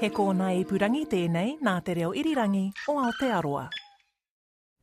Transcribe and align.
He 0.00 0.08
kōna 0.08 0.46
ipurangi 0.56 1.02
tēnei 1.12 1.58
nā 1.60 1.74
te 1.84 1.92
reo 1.92 2.14
irirangi 2.16 2.70
o 2.88 2.94
Aotearoa. 3.02 3.68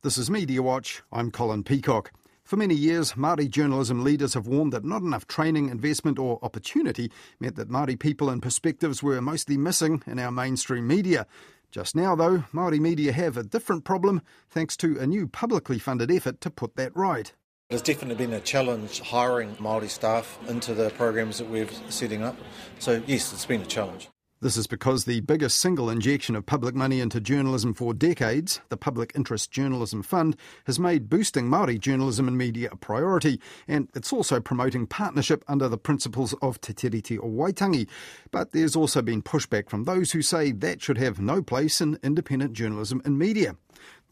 This 0.02 0.16
is 0.16 0.30
Media 0.30 0.62
Watch. 0.62 1.02
I'm 1.10 1.32
Colin 1.32 1.64
Peacock. 1.64 2.12
For 2.44 2.56
many 2.56 2.76
years, 2.76 3.14
Māori 3.14 3.50
journalism 3.50 4.04
leaders 4.04 4.34
have 4.34 4.46
warned 4.46 4.72
that 4.72 4.84
not 4.84 5.02
enough 5.02 5.26
training, 5.26 5.70
investment, 5.70 6.20
or 6.20 6.38
opportunity 6.42 7.10
meant 7.40 7.56
that 7.56 7.68
Māori 7.68 7.98
people 7.98 8.30
and 8.30 8.40
perspectives 8.40 9.02
were 9.02 9.20
mostly 9.20 9.56
missing 9.56 10.04
in 10.06 10.20
our 10.20 10.30
mainstream 10.30 10.86
media. 10.86 11.26
Just 11.72 11.96
now, 11.96 12.14
though, 12.14 12.44
Māori 12.54 12.78
media 12.78 13.10
have 13.10 13.36
a 13.36 13.42
different 13.42 13.82
problem 13.82 14.22
thanks 14.48 14.76
to 14.76 15.00
a 15.00 15.06
new 15.08 15.26
publicly 15.26 15.80
funded 15.80 16.12
effort 16.12 16.40
to 16.42 16.48
put 16.48 16.76
that 16.76 16.94
right. 16.94 17.32
It's 17.70 17.82
definitely 17.82 18.24
been 18.24 18.34
a 18.34 18.40
challenge 18.40 19.00
hiring 19.00 19.56
Māori 19.56 19.90
staff 19.90 20.38
into 20.46 20.74
the 20.74 20.90
programs 20.90 21.38
that 21.38 21.50
we're 21.50 21.68
setting 21.88 22.22
up. 22.22 22.36
So, 22.78 23.02
yes, 23.08 23.32
it's 23.32 23.46
been 23.46 23.62
a 23.62 23.66
challenge. 23.66 24.08
This 24.40 24.56
is 24.56 24.68
because 24.68 25.04
the 25.04 25.18
biggest 25.22 25.58
single 25.58 25.90
injection 25.90 26.36
of 26.36 26.46
public 26.46 26.72
money 26.72 27.00
into 27.00 27.20
journalism 27.20 27.74
for 27.74 27.92
decades, 27.92 28.60
the 28.68 28.76
Public 28.76 29.10
Interest 29.16 29.50
Journalism 29.50 30.00
Fund, 30.00 30.36
has 30.66 30.78
made 30.78 31.08
boosting 31.08 31.46
Māori 31.46 31.76
journalism 31.76 32.28
and 32.28 32.38
media 32.38 32.68
a 32.70 32.76
priority, 32.76 33.40
and 33.66 33.88
it's 33.96 34.12
also 34.12 34.38
promoting 34.38 34.86
partnership 34.86 35.44
under 35.48 35.68
the 35.68 35.76
principles 35.76 36.34
of 36.40 36.60
Te 36.60 36.72
Tiriti 36.72 37.18
o 37.18 37.24
Waitangi. 37.24 37.88
But 38.30 38.52
there's 38.52 38.76
also 38.76 39.02
been 39.02 39.22
pushback 39.22 39.68
from 39.68 39.84
those 39.84 40.12
who 40.12 40.22
say 40.22 40.52
that 40.52 40.80
should 40.82 40.98
have 40.98 41.20
no 41.20 41.42
place 41.42 41.80
in 41.80 41.98
independent 42.04 42.52
journalism 42.52 43.02
and 43.04 43.18
media. 43.18 43.56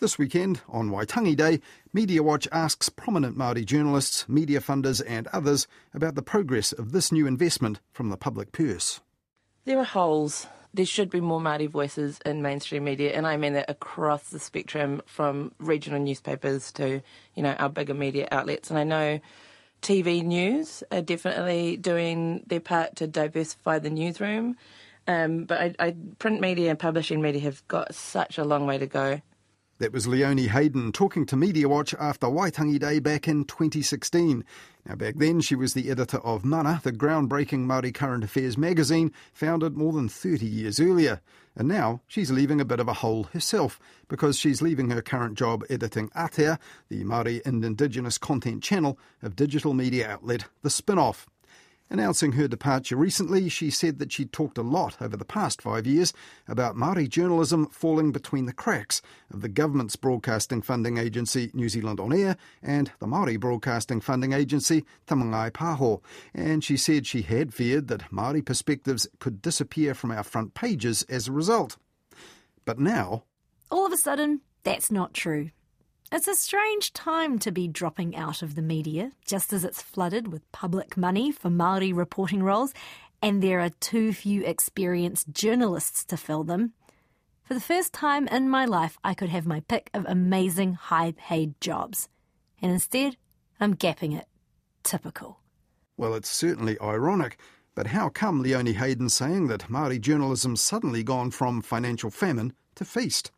This 0.01 0.18
weekend, 0.18 0.60
on 0.68 0.90
Waitangi 0.90 1.37
Day, 1.37 1.60
Media 1.93 2.24
Watch 2.24 2.48
asks 2.51 2.88
prominent 2.88 3.38
Māori 3.38 3.65
journalists, 3.65 4.29
media 4.29 4.59
funders 4.59 5.01
and 5.06 5.29
others 5.29 5.68
about 5.95 6.16
the 6.16 6.23
progress 6.23 6.73
of 6.73 6.90
this 6.90 7.12
new 7.12 7.29
investment 7.29 7.79
from 7.93 8.09
the 8.10 8.16
public 8.16 8.51
purse. 8.51 9.01
There 9.66 9.80
are 9.80 9.84
holes. 9.84 10.47
There 10.75 10.87
should 10.87 11.11
be 11.11 11.20
more 11.20 11.41
Māori 11.41 11.69
voices 11.69 12.20
in 12.24 12.41
mainstream 12.41 12.84
media, 12.84 13.15
and 13.15 13.27
I 13.27 13.37
mean 13.37 13.55
that 13.55 13.68
across 13.68 14.29
the 14.29 14.38
spectrum, 14.38 15.02
from 15.07 15.51
regional 15.59 15.99
newspapers 15.99 16.71
to, 16.74 17.02
you 17.35 17.43
know, 17.43 17.52
our 17.54 17.68
bigger 17.68 17.93
media 17.93 18.29
outlets. 18.30 18.71
And 18.71 18.79
I 18.79 18.85
know 18.85 19.21
TV 19.82 20.23
news 20.23 20.85
are 20.93 21.02
definitely 21.02 21.77
doing 21.79 22.45
their 22.46 22.60
part 22.60 22.95
to 22.96 23.09
diversify 23.09 23.80
the 23.80 23.90
newsroom, 23.90 24.57
um, 25.09 25.46
but 25.46 25.60
I, 25.60 25.74
I, 25.80 25.96
print 26.21 26.40
media 26.40 26.71
and 26.71 26.79
publishing 26.79 27.21
media 27.21 27.40
have 27.40 27.66
got 27.66 27.93
such 27.93 28.38
a 28.38 28.45
long 28.45 28.66
way 28.66 28.79
to 28.79 28.87
go. 28.87 29.21
That 29.79 29.93
was 29.93 30.07
Leonie 30.07 30.46
Hayden 30.46 30.91
talking 30.91 31.27
to 31.27 31.37
Media 31.37 31.69
Watch 31.69 31.95
after 32.01 32.29
Waitangi 32.29 32.79
Day 32.79 32.99
back 32.99 33.29
in 33.29 33.45
2016. 33.45 34.43
Now, 34.87 34.95
back 34.95 35.16
then, 35.16 35.43
she 35.43 35.55
was 35.55 35.74
the 35.74 35.91
editor 35.91 36.16
of 36.21 36.46
Mana, 36.46 36.80
the 36.83 36.93
groundbreaking 36.93 37.66
Māori 37.66 37.93
current 37.93 38.24
affairs 38.24 38.57
magazine, 38.57 39.13
founded 39.35 39.77
more 39.77 39.93
than 39.93 40.09
30 40.09 40.46
years 40.46 40.80
earlier. 40.80 41.21
And 41.55 41.68
now 41.68 42.01
she's 42.07 42.30
leaving 42.30 42.59
a 42.59 42.65
bit 42.65 42.80
of 42.80 42.88
a 42.88 42.95
hole 42.95 43.24
herself 43.24 43.79
because 44.09 44.38
she's 44.38 44.63
leaving 44.63 44.88
her 44.88 45.02
current 45.02 45.37
job 45.37 45.63
editing 45.68 46.09
Atea, 46.16 46.59
the 46.88 47.05
Māori 47.05 47.45
and 47.45 47.63
Indigenous 47.63 48.16
content 48.16 48.63
channel 48.63 48.99
of 49.23 49.37
digital 49.37 49.74
media 49.74 50.09
outlet 50.09 50.46
The 50.63 50.71
Spinoff. 50.71 51.27
Announcing 51.88 52.32
her 52.32 52.48
departure 52.48 52.96
recently, 52.96 53.48
she 53.48 53.70
said 53.70 54.01
that 54.01 54.10
she'd 54.10 54.32
talked 54.32 54.59
a 54.59 54.62
lot 54.62 54.96
over 55.01 55.16
the 55.16 55.24
past 55.24 55.62
five 55.62 55.87
years 55.87 56.12
about 56.48 56.74
Māori 56.74 57.09
journalism 57.09 57.66
falling 57.66 58.10
between 58.10 58.46
the 58.46 58.52
cracks 58.52 59.01
of 59.32 59.40
the 59.40 59.48
government's 59.48 59.95
broadcasting 59.95 60.62
funding 60.62 60.98
agency 60.98 61.51
New 61.54 61.68
Zealand 61.68 62.01
On 62.01 62.12
Air 62.12 62.37
and 62.60 62.90
the 62.98 63.06
Māori 63.06 63.38
broadcasting 63.38 64.00
funding 64.00 64.32
agency 64.32 64.81
Te 65.06 65.15
Mangai 65.15 65.53
Pāho. 65.53 66.03
And 66.34 66.65
she 66.65 66.76
said 66.76 67.06
she 67.06 67.22
had 67.22 67.54
feared 67.54 67.87
that 67.87 68.10
Māori 68.10 68.44
perspectives 68.44 69.06
could 69.21 69.41
disappear 69.41 69.94
from 69.94 70.10
our 70.10 70.25
front 70.25 70.54
pages 70.54 71.04
as 71.09 71.28
a 71.28 71.32
result. 71.32 71.76
But 72.65 72.81
now... 72.81 73.25
All 73.71 73.87
of 73.87 73.93
a 73.93 73.97
sudden, 73.97 74.41
that's 74.65 74.91
not 74.91 75.15
true. 75.15 75.50
It's 76.12 76.28
a 76.28 76.37
strange 76.37 76.93
time 76.93 77.41
to 77.41 77.50
be 77.50 77.67
dropping 77.67 78.15
out 78.15 78.41
of 78.41 78.55
the 78.55 78.62
media, 78.62 79.11
just 79.27 79.53
as 79.53 79.65
it's 79.65 79.83
flooded 79.83 80.28
with 80.28 80.50
public 80.53 80.97
money 80.97 81.33
for 81.33 81.50
Māori 81.50 81.93
reporting 81.94 82.44
roles, 82.44 82.72
and 83.21 83.43
there 83.43 83.59
are 83.59 83.71
too 83.81 84.12
few 84.12 84.44
experienced 84.44 85.33
journalists 85.33 86.05
to 86.05 86.17
fill 86.17 86.44
them. 86.44 86.75
For 87.43 87.55
the 87.55 87.61
first 87.61 87.93
time 87.93 88.28
in 88.28 88.49
my 88.49 88.65
life, 88.67 88.99
I 89.03 89.15
could 89.15 89.31
have 89.31 89.47
my 89.47 89.61
pick 89.61 89.91
of 89.94 90.06
amazing 90.06 90.75
high 90.75 91.12
paid 91.17 91.61
jobs. 91.61 92.09
And 92.62 92.71
instead, 92.71 93.17
I'm 93.59 93.75
gapping 93.75 94.17
it. 94.17 94.27
Typical. 94.84 95.41
Well, 95.97 96.15
it's 96.15 96.31
certainly 96.31 96.81
ironic. 96.81 97.37
But 97.75 97.88
how 97.88 98.11
come 98.11 98.43
Leonie 98.43 98.75
Hayden 98.75 99.09
saying 99.09 99.49
that 99.49 99.69
Māori 99.69 100.00
journalism's 100.00 100.62
suddenly 100.62 101.03
gone 101.03 101.33
from 101.33 101.62
financial 101.62 102.11
famine 102.11 102.53
to 102.77 102.84
feast? 102.84 103.33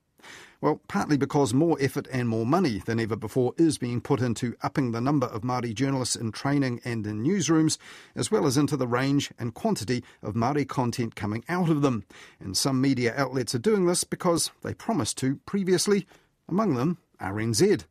Well, 0.60 0.80
partly 0.88 1.16
because 1.16 1.54
more 1.54 1.76
effort 1.80 2.08
and 2.10 2.28
more 2.28 2.44
money 2.44 2.82
than 2.84 2.98
ever 2.98 3.14
before 3.14 3.54
is 3.56 3.78
being 3.78 4.00
put 4.00 4.20
into 4.20 4.56
upping 4.60 4.90
the 4.90 5.00
number 5.00 5.28
of 5.28 5.42
Māori 5.42 5.72
journalists 5.72 6.16
in 6.16 6.32
training 6.32 6.80
and 6.84 7.06
in 7.06 7.22
newsrooms, 7.22 7.78
as 8.16 8.32
well 8.32 8.44
as 8.44 8.56
into 8.56 8.76
the 8.76 8.88
range 8.88 9.30
and 9.38 9.54
quantity 9.54 10.02
of 10.20 10.34
Māori 10.34 10.66
content 10.66 11.14
coming 11.14 11.44
out 11.48 11.68
of 11.68 11.82
them. 11.82 12.04
And 12.40 12.56
some 12.56 12.80
media 12.80 13.14
outlets 13.16 13.54
are 13.54 13.60
doing 13.60 13.86
this 13.86 14.02
because 14.02 14.50
they 14.62 14.74
promised 14.74 15.16
to 15.18 15.36
previously, 15.46 16.08
among 16.48 16.74
them 16.74 16.98
RNZ. 17.20 17.84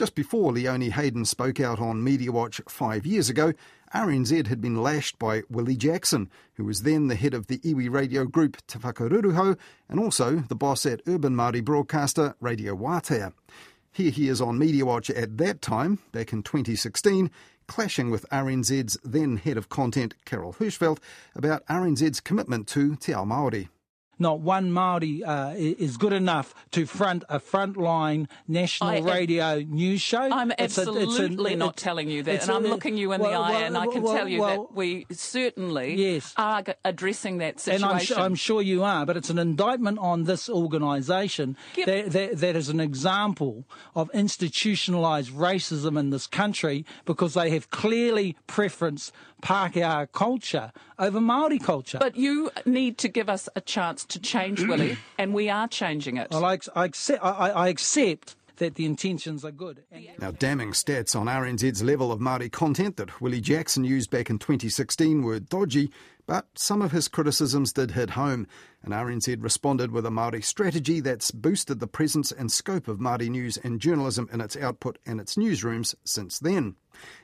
Just 0.00 0.14
before 0.14 0.50
Leonie 0.50 0.88
Hayden 0.88 1.26
spoke 1.26 1.60
out 1.60 1.78
on 1.78 2.02
Media 2.02 2.32
Watch 2.32 2.58
five 2.66 3.04
years 3.04 3.28
ago, 3.28 3.52
RNZ 3.94 4.46
had 4.46 4.58
been 4.58 4.82
lashed 4.82 5.18
by 5.18 5.42
Willie 5.50 5.76
Jackson, 5.76 6.30
who 6.54 6.64
was 6.64 6.84
then 6.84 7.08
the 7.08 7.16
head 7.16 7.34
of 7.34 7.48
the 7.48 7.58
iwi 7.58 7.92
radio 7.92 8.24
group 8.24 8.56
Te 8.66 8.78
Whakaruruhau 8.78 9.58
and 9.90 10.00
also 10.00 10.36
the 10.36 10.54
boss 10.54 10.86
at 10.86 11.02
urban 11.06 11.34
Māori 11.34 11.62
broadcaster 11.62 12.34
Radio 12.40 12.74
Wātea. 12.74 13.34
Here 13.92 14.10
he 14.10 14.30
is 14.30 14.40
on 14.40 14.58
Media 14.58 14.86
Watch 14.86 15.10
at 15.10 15.36
that 15.36 15.60
time, 15.60 15.98
back 16.12 16.32
in 16.32 16.42
2016, 16.44 17.30
clashing 17.66 18.10
with 18.10 18.26
RNZ's 18.30 18.96
then 19.04 19.36
head 19.36 19.58
of 19.58 19.68
content, 19.68 20.14
Carol 20.24 20.54
Hirschfeld, 20.54 20.96
about 21.34 21.66
RNZ's 21.66 22.20
commitment 22.20 22.66
to 22.68 22.96
Te 22.96 23.12
Ao 23.12 23.26
Māori 23.26 23.68
not 24.20 24.40
one 24.40 24.72
Maori 24.72 25.24
uh, 25.24 25.50
is 25.56 25.96
good 25.96 26.12
enough 26.12 26.54
to 26.72 26.86
front 26.86 27.24
a 27.28 27.40
frontline 27.40 28.28
national 28.46 28.90
I, 28.90 28.98
radio 28.98 29.60
news 29.60 30.00
show. 30.00 30.20
I'm 30.20 30.52
it's 30.52 30.78
absolutely 30.78 31.52
a, 31.52 31.54
a, 31.54 31.58
not 31.58 31.76
telling 31.76 32.08
you 32.08 32.22
that, 32.22 32.42
and 32.42 32.50
I'm 32.50 32.64
looking 32.64 32.96
you 32.96 33.12
in 33.12 33.20
well, 33.20 33.30
the 33.30 33.36
eye, 33.36 33.50
well, 33.50 33.64
and 33.64 33.76
I 33.76 33.86
can 33.86 34.02
well, 34.02 34.14
tell 34.14 34.28
you 34.28 34.42
that 34.42 34.74
we 34.74 35.06
certainly 35.10 35.94
yes. 35.94 36.34
are 36.36 36.64
addressing 36.84 37.38
that 37.38 37.60
situation. 37.60 37.84
And 37.84 37.94
I'm, 37.94 38.04
su- 38.04 38.14
I'm, 38.14 38.34
sure 38.34 38.62
you 38.62 38.84
are, 38.84 39.06
but 39.06 39.16
it's 39.16 39.30
an 39.30 39.38
indictment 39.38 39.98
on 39.98 40.24
this 40.24 40.48
organisation 40.48 41.56
yep. 41.76 41.86
that, 41.86 42.10
that, 42.12 42.38
that 42.38 42.56
is 42.56 42.68
an 42.68 42.80
example 42.80 43.64
of 43.94 44.10
institutionalised 44.12 45.32
racism 45.32 45.98
in 45.98 46.10
this 46.10 46.26
country 46.26 46.84
because 47.04 47.34
they 47.34 47.50
have 47.50 47.70
clearly 47.70 48.36
preferenced 48.46 49.12
Pākehā 49.40 50.10
culture 50.12 50.72
over 50.98 51.20
Maori 51.20 51.58
culture. 51.58 51.98
But 51.98 52.16
you 52.16 52.50
need 52.64 52.98
to 52.98 53.08
give 53.08 53.28
us 53.28 53.48
a 53.56 53.60
chance 53.60 54.04
to 54.06 54.20
change, 54.20 54.62
Willie, 54.62 54.98
and 55.18 55.34
we 55.34 55.48
are 55.48 55.68
changing 55.68 56.16
it. 56.16 56.28
Well, 56.30 56.44
I, 56.44 56.58
I 56.74 56.84
accept, 56.84 57.24
I, 57.24 57.50
I 57.50 57.68
accept 57.68 58.36
that 58.60 58.76
the 58.76 58.84
intentions 58.84 59.44
are 59.44 59.50
good. 59.50 59.82
Now, 60.18 60.30
damning 60.30 60.72
stats 60.72 61.18
on 61.18 61.26
RNZ's 61.26 61.82
level 61.82 62.12
of 62.12 62.20
Māori 62.20 62.52
content 62.52 62.96
that 62.98 63.20
Willie 63.20 63.40
Jackson 63.40 63.84
used 63.84 64.10
back 64.10 64.30
in 64.30 64.38
2016 64.38 65.22
were 65.22 65.40
dodgy, 65.40 65.90
but 66.30 66.46
some 66.54 66.80
of 66.80 66.92
his 66.92 67.08
criticisms 67.08 67.72
did 67.72 67.90
hit 67.90 68.10
home, 68.10 68.46
and 68.84 68.94
RNZ 68.94 69.42
responded 69.42 69.90
with 69.90 70.06
a 70.06 70.10
Māori 70.10 70.44
strategy 70.44 71.00
that's 71.00 71.32
boosted 71.32 71.80
the 71.80 71.88
presence 71.88 72.30
and 72.30 72.52
scope 72.52 72.86
of 72.86 73.00
Māori 73.00 73.28
news 73.28 73.56
and 73.56 73.80
journalism 73.80 74.30
in 74.32 74.40
its 74.40 74.56
output 74.56 75.00
and 75.04 75.20
its 75.20 75.34
newsrooms 75.34 75.96
since 76.04 76.38
then. 76.38 76.76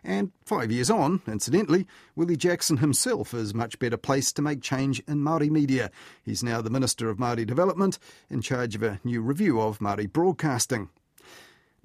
And 0.03 0.33
five 0.45 0.73
years 0.73 0.91
on, 0.91 1.23
incidentally, 1.29 1.87
Willie 2.17 2.37
Jackson 2.37 2.79
himself 2.79 3.33
is 3.33 3.55
much 3.55 3.79
better 3.79 3.97
placed 3.97 4.35
to 4.35 4.43
make 4.43 4.61
change 4.61 5.01
in 5.07 5.19
Māori 5.19 5.51
media. 5.51 5.93
He's 6.25 6.43
now 6.43 6.61
the 6.61 6.69
Minister 6.69 7.09
of 7.09 7.19
Māori 7.19 7.47
Development, 7.47 8.01
in 8.29 8.43
charge 8.43 8.75
of 8.75 8.83
a 8.83 8.99
new 9.05 9.23
review 9.23 9.61
of 9.61 9.79
Māori 9.79 10.13
broadcasting. 10.13 10.89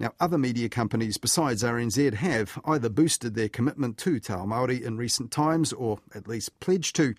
Now, 0.00 0.12
other 0.18 0.38
media 0.38 0.68
companies 0.68 1.16
besides 1.16 1.62
RNZ 1.62 2.14
have 2.14 2.58
either 2.64 2.88
boosted 2.88 3.34
their 3.34 3.48
commitment 3.48 3.98
to 3.98 4.18
Te 4.18 4.32
Ao 4.32 4.44
Māori 4.44 4.82
in 4.82 4.96
recent 4.96 5.30
times 5.30 5.72
or 5.72 5.98
at 6.14 6.26
least 6.26 6.58
pledged 6.60 6.96
to. 6.96 7.14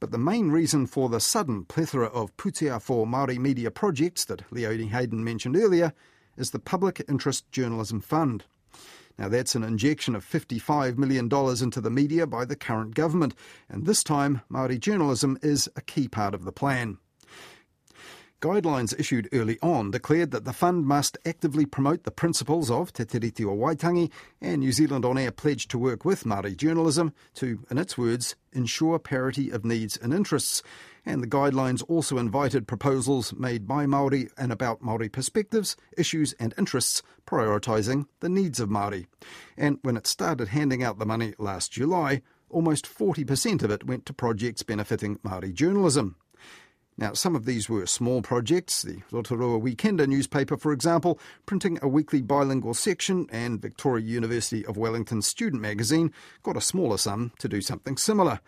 But 0.00 0.10
the 0.10 0.18
main 0.18 0.50
reason 0.50 0.86
for 0.86 1.08
the 1.08 1.20
sudden 1.20 1.64
plethora 1.64 2.08
of 2.08 2.36
Putea 2.36 2.82
for 2.82 3.06
Māori 3.06 3.38
media 3.38 3.70
projects 3.70 4.24
that 4.26 4.42
Leonie 4.50 4.88
Hayden 4.88 5.24
mentioned 5.24 5.56
earlier 5.56 5.92
is 6.36 6.50
the 6.50 6.58
Public 6.58 7.02
Interest 7.08 7.50
Journalism 7.50 8.00
Fund. 8.00 8.44
Now, 9.18 9.28
that's 9.28 9.54
an 9.54 9.62
injection 9.62 10.14
of 10.14 10.24
$55 10.24 10.98
million 10.98 11.24
into 11.26 11.80
the 11.80 11.90
media 11.90 12.26
by 12.26 12.44
the 12.44 12.56
current 12.56 12.94
government, 12.94 13.34
and 13.68 13.86
this 13.86 14.04
time 14.04 14.42
Māori 14.50 14.78
journalism 14.78 15.38
is 15.42 15.68
a 15.74 15.80
key 15.80 16.08
part 16.08 16.34
of 16.34 16.44
the 16.44 16.52
plan. 16.52 16.98
Guidelines 18.42 18.98
issued 19.00 19.30
early 19.32 19.58
on 19.62 19.90
declared 19.90 20.30
that 20.30 20.44
the 20.44 20.52
fund 20.52 20.84
must 20.84 21.16
actively 21.24 21.64
promote 21.64 22.04
the 22.04 22.10
principles 22.10 22.70
of 22.70 22.92
Te 22.92 23.04
Tiriti 23.04 23.46
o 23.46 23.56
Waitangi 23.56 24.10
and 24.42 24.58
New 24.58 24.72
Zealand 24.72 25.06
On 25.06 25.16
Air 25.16 25.30
pledged 25.30 25.70
to 25.70 25.78
work 25.78 26.04
with 26.04 26.24
Māori 26.24 26.54
journalism 26.54 27.14
to, 27.34 27.64
in 27.70 27.78
its 27.78 27.96
words, 27.96 28.36
ensure 28.52 28.98
parity 28.98 29.48
of 29.48 29.64
needs 29.64 29.96
and 29.96 30.12
interests. 30.12 30.62
And 31.06 31.22
the 31.22 31.26
guidelines 31.26 31.82
also 31.88 32.18
invited 32.18 32.68
proposals 32.68 33.32
made 33.32 33.66
by 33.66 33.86
Māori 33.86 34.30
and 34.36 34.52
about 34.52 34.82
Māori 34.82 35.10
perspectives, 35.10 35.74
issues 35.96 36.34
and 36.34 36.52
interests, 36.58 37.02
prioritising 37.26 38.06
the 38.20 38.28
needs 38.28 38.60
of 38.60 38.68
Māori. 38.68 39.06
And 39.56 39.78
when 39.80 39.96
it 39.96 40.06
started 40.06 40.48
handing 40.48 40.82
out 40.82 40.98
the 40.98 41.06
money 41.06 41.32
last 41.38 41.72
July, 41.72 42.20
almost 42.50 42.84
40% 42.86 43.62
of 43.62 43.70
it 43.70 43.86
went 43.86 44.04
to 44.06 44.12
projects 44.12 44.62
benefiting 44.62 45.16
Māori 45.20 45.54
journalism. 45.54 46.16
Now, 46.98 47.12
some 47.12 47.36
of 47.36 47.44
these 47.44 47.68
were 47.68 47.86
small 47.86 48.22
projects, 48.22 48.82
the 48.82 49.02
Rotorua 49.10 49.60
Weekender 49.60 50.06
newspaper, 50.06 50.56
for 50.56 50.72
example, 50.72 51.18
printing 51.44 51.78
a 51.82 51.88
weekly 51.88 52.22
bilingual 52.22 52.74
section, 52.74 53.26
and 53.30 53.60
Victoria 53.60 54.04
University 54.04 54.64
of 54.64 54.76
Wellington 54.76 55.22
Student 55.22 55.60
Magazine 55.60 56.12
got 56.42 56.56
a 56.56 56.60
smaller 56.60 56.96
sum 56.96 57.32
to 57.38 57.48
do 57.48 57.60
something 57.60 57.96
similar 57.96 58.40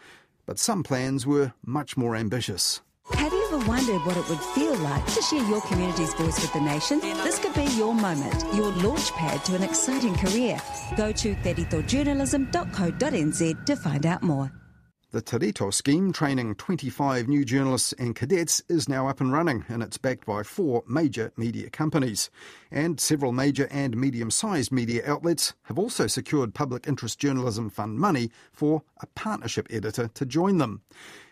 but 0.49 0.59
some 0.59 0.83
plans 0.83 1.25
were 1.27 1.53
much 1.67 1.99
more 1.99 2.17
ambitious. 2.17 2.81
Have 3.13 3.35
you 3.35 3.47
ever 3.49 3.59
wondered 3.69 4.01
what 4.07 4.17
it 4.17 4.27
would 4.31 4.41
feel 4.41 4.75
like 4.77 5.05
to 5.15 5.21
share 5.21 5.47
your 5.47 5.61
community's 5.61 6.15
voice 6.15 6.41
with 6.41 6.55
the 6.55 6.61
nation? 6.61 7.01
This 7.01 7.39
could 7.39 7.53
be 7.53 7.65
your 7.77 7.95
moment, 7.95 8.43
your 8.55 8.73
launch 8.73 9.13
pad 9.13 9.45
to 9.45 9.57
an 9.57 9.63
exciting 9.63 10.15
career. 10.15 10.59
Go 10.97 11.13
to 11.13 11.35
teritojournalism.co.nz 11.35 13.67
to 13.67 13.77
find 13.77 14.07
out 14.07 14.23
more. 14.23 14.51
The 15.11 15.23
Te 15.23 15.39
Rito 15.39 15.71
scheme, 15.71 16.13
training 16.13 16.57
25 16.57 17.29
new 17.29 17.43
journalists 17.43 17.95
and 17.95 18.15
cadets, 18.15 18.63
is 18.69 18.91
now 18.91 19.09
up 19.09 19.23
and 19.23 19.33
running, 19.33 19.65
and 19.67 19.83
it's 19.83 19.97
backed 19.97 20.27
by 20.27 20.43
four 20.43 20.85
major 20.87 21.33
media 21.35 21.71
companies. 21.71 22.29
And 22.71 23.01
several 23.01 23.33
major 23.33 23.69
and 23.71 23.97
medium 23.97 24.31
sized 24.31 24.71
media 24.71 25.03
outlets 25.07 25.55
have 25.63 25.79
also 25.79 26.09
secured 26.09 26.53
Public 26.53 26.87
Interest 26.87 27.19
Journalism 27.19 27.71
Fund 27.71 27.99
money 27.99 28.31
for 28.53 28.83
a 29.01 29.07
partnership 29.07 29.67
editor 29.71 30.09
to 30.09 30.27
join 30.27 30.59
them. 30.59 30.83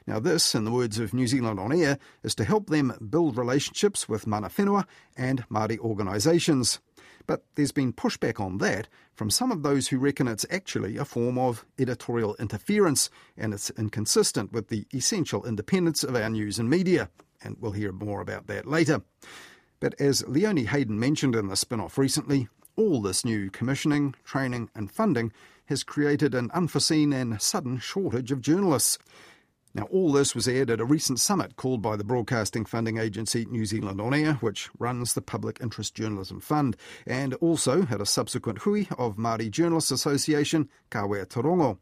Now, 0.07 0.21
this, 0.21 0.55
in 0.55 0.65
the 0.65 0.73
words 0.73 0.99
of 0.99 1.13
New 1.13 1.27
Zealand 1.27 1.61
On 1.61 1.71
Air, 1.71 1.99
is 2.23 2.35
to 2.37 2.45
help 2.45 2.71
them 2.71 2.95
build 3.11 3.37
relationships 3.37 4.09
with 4.09 4.27
mana 4.27 4.49
whenua 4.49 4.87
and 5.19 5.47
Māori 5.51 5.79
organisations. 5.81 6.81
But 7.27 7.45
there's 7.55 7.73
been 7.73 7.93
pushback 7.93 8.39
on 8.39 8.59
that 8.59 8.89
from 9.15 9.31
some 9.31 9.51
of 9.51 9.63
those 9.63 9.89
who 9.89 9.99
reckon 9.99 10.29
it's 10.29 10.47
actually 10.51 10.97
a 10.97 11.05
form 11.05 11.39
of 11.39 11.65
editorial 11.79 12.37
interference 12.39 13.11
and 13.37 13.53
it's 13.53 13.71
inconsistent 13.71 14.53
with 14.53 14.69
the 14.69 14.87
essential 14.95 15.45
independence 15.45 16.05
of 16.05 16.15
our 16.15 16.31
news 16.31 16.59
and 16.59 16.71
media. 16.71 17.11
And 17.43 17.57
we'll 17.61 17.73
hear 17.73 17.93
more 17.93 18.21
about 18.21 18.47
that 18.47 18.67
later. 18.67 19.03
But 19.81 20.01
as 20.01 20.27
Leonie 20.27 20.65
Hayden 20.65 20.99
mentioned 20.99 21.35
in 21.35 21.49
the 21.49 21.57
spin 21.57 21.81
off 21.81 21.99
recently, 21.99 22.49
all 22.77 23.01
this 23.03 23.25
new 23.25 23.51
commissioning, 23.51 24.15
training, 24.25 24.71
and 24.75 24.91
funding 24.91 25.33
has 25.67 25.83
created 25.83 26.35
an 26.35 26.51
unforeseen 26.53 27.13
and 27.13 27.41
sudden 27.41 27.79
shortage 27.79 28.31
of 28.31 28.41
journalists. 28.41 28.99
Now, 29.77 29.89
all 29.93 30.11
this 30.11 30.35
was 30.35 30.49
aired 30.49 30.71
at 30.71 30.81
a 30.81 30.87
recent 30.87 31.21
summit 31.21 31.57
called 31.57 31.83
by 31.83 31.97
the 31.97 32.05
broadcasting 32.05 32.65
funding 32.65 32.97
agency 32.97 33.45
New 33.45 33.67
Zealand 33.67 34.01
On 34.01 34.15
Air, 34.15 34.33
which 34.41 34.71
runs 34.79 35.13
the 35.13 35.21
Public 35.21 35.59
Interest 35.61 35.95
Journalism 35.95 36.41
Fund, 36.41 36.79
and 37.07 37.35
also 37.35 37.83
at 37.91 38.01
a 38.01 38.07
subsequent 38.07 38.61
hui 38.61 38.87
of 38.97 39.17
Māori 39.17 39.51
Journalists 39.51 39.91
Association, 39.91 40.71
Kawea 40.91 41.29
Te 41.29 41.41
Rongo. 41.41 41.77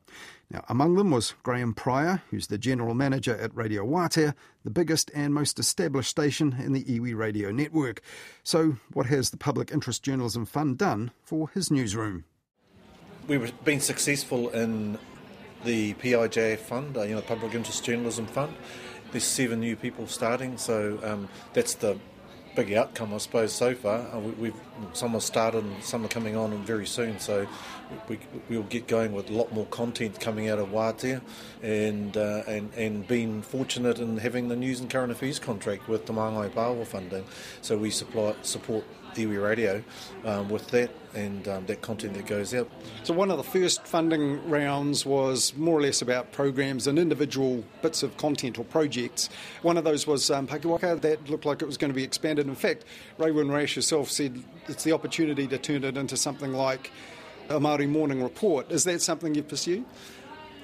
Now, 0.50 0.64
among 0.69 0.96
them 0.96 1.12
was 1.12 1.37
Graham 1.44 1.73
Pryor, 1.73 2.20
who's 2.32 2.49
the 2.49 2.58
general 2.58 2.94
manager 2.94 3.37
at 3.37 3.55
Radio 3.55 3.87
Wātea, 3.87 4.35
the 4.64 4.70
biggest 4.70 5.12
and 5.14 5.32
most 5.32 5.61
established 5.61 6.11
station 6.11 6.56
in 6.58 6.73
the 6.73 6.82
iwi 6.82 7.17
radio 7.17 7.52
network. 7.52 8.00
So, 8.43 8.76
what 8.93 9.06
has 9.06 9.31
the 9.31 9.37
Public 9.37 9.70
Interest 9.70 10.02
Journalism 10.02 10.47
Fund 10.47 10.79
done 10.79 11.12
for 11.23 11.49
his 11.50 11.70
newsroom? 11.70 12.25
We've 13.29 13.64
been 13.64 13.79
successful 13.79 14.49
in 14.49 14.99
the 15.64 15.94
PIJF 15.94 16.58
fund, 16.58 16.96
uh, 16.96 17.02
you 17.02 17.14
know, 17.14 17.22
Public 17.22 17.55
Interest 17.55 17.84
Journalism 17.84 18.26
Fund. 18.26 18.55
There's 19.12 19.25
seven 19.25 19.61
new 19.61 19.76
people 19.76 20.06
starting, 20.06 20.56
so 20.58 20.99
um, 21.05 21.28
that's 21.52 21.75
the 21.75 21.99
big 22.55 22.72
outcome, 22.72 23.12
I 23.12 23.19
suppose, 23.19 23.52
so 23.52 23.75
far. 23.75 24.00
Uh, 24.12 24.19
we, 24.19 24.49
have 24.49 24.61
some 24.93 25.12
have 25.12 25.22
started 25.22 25.64
and 25.64 25.82
some 25.82 26.05
are 26.05 26.08
coming 26.08 26.37
on 26.37 26.56
very 26.64 26.87
soon, 26.87 27.19
so 27.19 27.46
we, 28.08 28.19
will 28.49 28.62
get 28.64 28.87
going 28.87 29.12
with 29.12 29.31
a 29.31 29.32
lot 29.32 29.52
more 29.52 29.66
content 29.66 30.20
coming 30.20 30.49
out 30.49 30.58
of 30.58 30.69
Wātea 30.69 31.20
and, 31.62 32.16
uh, 32.16 32.43
and, 32.46 32.72
and 32.75 33.06
being 33.06 33.43
fortunate 33.43 33.99
in 33.99 34.19
having 34.19 34.49
the 34.49 34.56
news 34.56 34.81
and 34.81 34.90
current 34.90 35.12
affairs 35.12 35.38
contract 35.38 35.88
with 35.88 36.06
the 36.06 36.12
Māngai 36.12 36.50
Pāho 36.50 36.87
funding. 36.87 37.25
So 37.61 37.76
we 37.76 37.90
supply, 37.90 38.34
support 38.43 38.84
iwi 39.16 39.43
radio 39.43 39.82
um, 40.25 40.49
with 40.49 40.69
that 40.69 40.90
and 41.14 41.46
um, 41.49 41.66
that 41.66 41.81
content 41.81 42.14
that 42.14 42.26
goes 42.26 42.52
out. 42.55 42.69
So 43.05 43.14
one 43.14 43.31
of 43.31 43.37
the 43.37 43.44
first 43.44 43.87
funding 43.87 44.49
rounds 44.49 45.06
was 45.06 45.56
more 45.56 45.78
or 45.78 45.82
less 45.82 46.02
about 46.02 46.32
programs 46.32 46.87
and 46.87 46.99
individual 46.99 47.64
bits 47.82 48.02
of 48.02 48.16
content 48.16 48.58
or 48.58 48.64
projects. 48.64 49.31
One 49.62 49.76
of 49.76 49.84
those 49.84 50.06
was 50.06 50.31
um, 50.31 50.46
Pakiwaha 50.46 51.00
that 51.02 51.31
looked 51.31 51.46
like 51.46 51.62
it 51.62 51.66
was 51.66 51.76
going 51.76 51.90
to 51.90 51.94
be 51.94 52.05
expanded. 52.05 52.46
In 52.46 52.55
fact, 52.55 52.84
Raewyn 53.19 53.52
Rasch 53.52 53.75
herself 53.75 54.11
said 54.11 54.43
it's 54.66 54.84
the 54.84 54.93
opportunity 54.93 55.46
to 55.46 55.58
turn 55.58 55.84
it 55.84 55.96
into 55.96 56.16
something 56.16 56.52
like 56.52 56.90
a 57.49 57.61
Māori 57.61 57.88
Morning 57.88 58.22
Report. 58.22 58.70
Is 58.70 58.84
that 58.84 59.02
something 59.02 59.34
you've 59.34 59.49
pursued? 59.49 59.84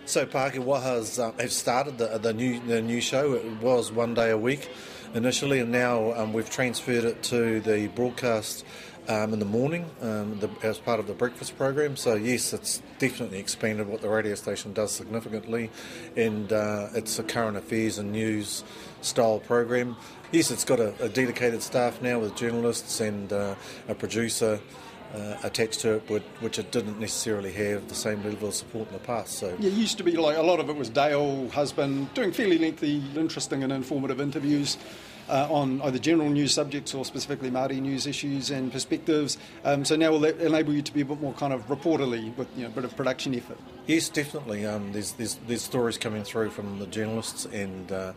So 0.06 0.26
has, 0.26 1.18
uh, 1.18 1.32
has 1.38 1.54
started 1.54 1.98
the, 1.98 2.18
the 2.18 2.32
new 2.32 2.58
the 2.60 2.82
new 2.82 3.00
show. 3.00 3.34
It 3.34 3.60
was 3.60 3.92
one 3.92 4.14
day 4.14 4.30
a 4.30 4.38
week 4.38 4.68
initially, 5.14 5.60
and 5.60 5.70
now 5.70 6.12
um, 6.14 6.32
we've 6.32 6.50
transferred 6.50 7.04
it 7.04 7.22
to 7.24 7.60
the 7.60 7.88
broadcast 7.88 8.64
um, 9.08 9.32
in 9.32 9.38
the 9.38 9.44
morning 9.44 9.88
um, 10.02 10.38
the, 10.38 10.48
as 10.62 10.78
part 10.78 11.00
of 11.00 11.06
the 11.06 11.12
breakfast 11.12 11.56
program. 11.56 11.96
So 11.96 12.14
yes, 12.14 12.52
it's 12.52 12.82
definitely 12.98 13.38
expanded 13.38 13.88
what 13.88 14.00
the 14.00 14.08
radio 14.08 14.34
station 14.34 14.72
does 14.72 14.92
significantly, 14.92 15.70
and 16.16 16.52
uh, 16.52 16.88
it's 16.94 17.18
a 17.18 17.22
current 17.22 17.56
affairs 17.56 17.98
and 17.98 18.12
news 18.12 18.64
style 19.02 19.40
program. 19.40 19.96
Yes, 20.32 20.50
it's 20.50 20.64
got 20.64 20.80
a, 20.80 20.94
a 21.02 21.08
dedicated 21.08 21.62
staff 21.62 22.00
now 22.02 22.18
with 22.18 22.36
journalists 22.36 23.00
and 23.00 23.32
uh, 23.32 23.54
a 23.88 23.94
producer 23.94 24.60
uh, 25.14 25.36
attached 25.42 25.80
to 25.80 25.94
it, 25.94 26.22
which 26.40 26.58
it 26.58 26.70
didn't 26.70 27.00
necessarily 27.00 27.52
have 27.52 27.88
the 27.88 27.94
same 27.94 28.22
level 28.22 28.48
of 28.48 28.54
support 28.54 28.88
in 28.88 28.94
the 28.94 29.00
past. 29.00 29.38
So 29.38 29.56
yeah, 29.58 29.68
it 29.68 29.74
used 29.74 29.98
to 29.98 30.04
be 30.04 30.12
like 30.16 30.36
a 30.36 30.42
lot 30.42 30.60
of 30.60 30.68
it 30.68 30.76
was 30.76 30.88
Dale 30.88 31.48
Husband, 31.50 32.12
doing 32.14 32.32
fairly 32.32 32.58
lengthy, 32.58 33.02
interesting, 33.16 33.62
and 33.62 33.72
informative 33.72 34.20
interviews. 34.20 34.76
Uh, 35.30 35.46
on 35.48 35.80
either 35.82 35.98
general 35.98 36.28
news 36.28 36.52
subjects 36.52 36.92
or 36.92 37.04
specifically 37.04 37.52
Māori 37.52 37.80
news 37.80 38.04
issues 38.04 38.50
and 38.50 38.72
perspectives. 38.72 39.38
Um, 39.64 39.84
so 39.84 39.94
now 39.94 40.10
will 40.10 40.24
enable 40.24 40.72
you 40.72 40.82
to 40.82 40.92
be 40.92 41.02
a 41.02 41.04
bit 41.04 41.20
more 41.20 41.34
kind 41.34 41.52
of 41.52 41.68
reporterly 41.68 42.36
with 42.36 42.48
you 42.56 42.64
know, 42.64 42.68
a 42.68 42.72
bit 42.72 42.84
of 42.84 42.96
production 42.96 43.36
effort? 43.36 43.58
Yes, 43.86 44.08
definitely. 44.08 44.66
Um, 44.66 44.92
there's, 44.92 45.12
there's, 45.12 45.36
there's 45.46 45.62
stories 45.62 45.98
coming 45.98 46.24
through 46.24 46.50
from 46.50 46.80
the 46.80 46.86
journalists 46.86 47.44
and 47.44 47.92
uh, 47.92 48.12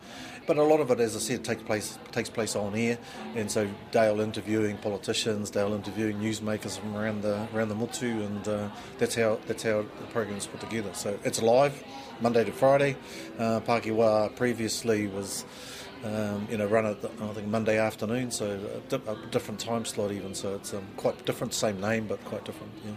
but 0.46 0.58
a 0.58 0.64
lot 0.64 0.80
of 0.80 0.92
it, 0.92 1.00
as 1.00 1.16
I 1.16 1.20
said, 1.20 1.44
takes 1.44 1.62
place 1.62 1.98
takes 2.12 2.30
place 2.30 2.56
on 2.56 2.76
air, 2.76 2.98
and 3.36 3.50
so 3.50 3.70
Dale 3.92 4.20
interviewing 4.20 4.78
politicians, 4.78 5.50
Dale 5.50 5.74
interviewing 5.74 6.18
newsmakers 6.20 6.78
from 6.78 6.96
around 6.98 7.22
the 7.22 7.48
around 7.54 7.70
the 7.70 7.76
motu, 7.76 8.24
and 8.24 8.48
uh, 8.48 8.70
that's 8.98 9.16
how 9.16 9.40
that's 9.48 9.64
how 9.64 9.84
the 9.84 10.08
program 10.12 10.38
is 10.38 10.48
put 10.48 10.60
together. 10.60 10.90
So 10.94 11.18
it's 11.24 11.42
live, 11.42 11.82
Monday 12.20 12.44
to 12.44 12.52
Friday. 12.52 12.98
Uh, 13.40 13.62
previously 14.36 15.08
was. 15.08 15.46
Um, 16.04 16.48
you 16.52 16.58
know, 16.58 16.66
run 16.66 16.86
at 16.86 16.98
I 17.06 17.28
think 17.34 17.48
Monday 17.48 17.78
afternoon, 17.78 18.30
so 18.30 18.60
a, 18.60 18.98
di- 18.98 19.12
a, 19.12 19.16
different 19.32 19.62
time 19.62 19.86
slot 19.86 20.12
even. 20.12 20.36
So 20.36 20.56
it's 20.56 20.74
um, 20.74 20.86
quite 20.98 21.26
different, 21.26 21.54
same 21.54 21.80
name 21.80 22.08
but 22.08 22.24
quite 22.26 22.44
different. 22.44 22.74
Yeah. 22.86 22.92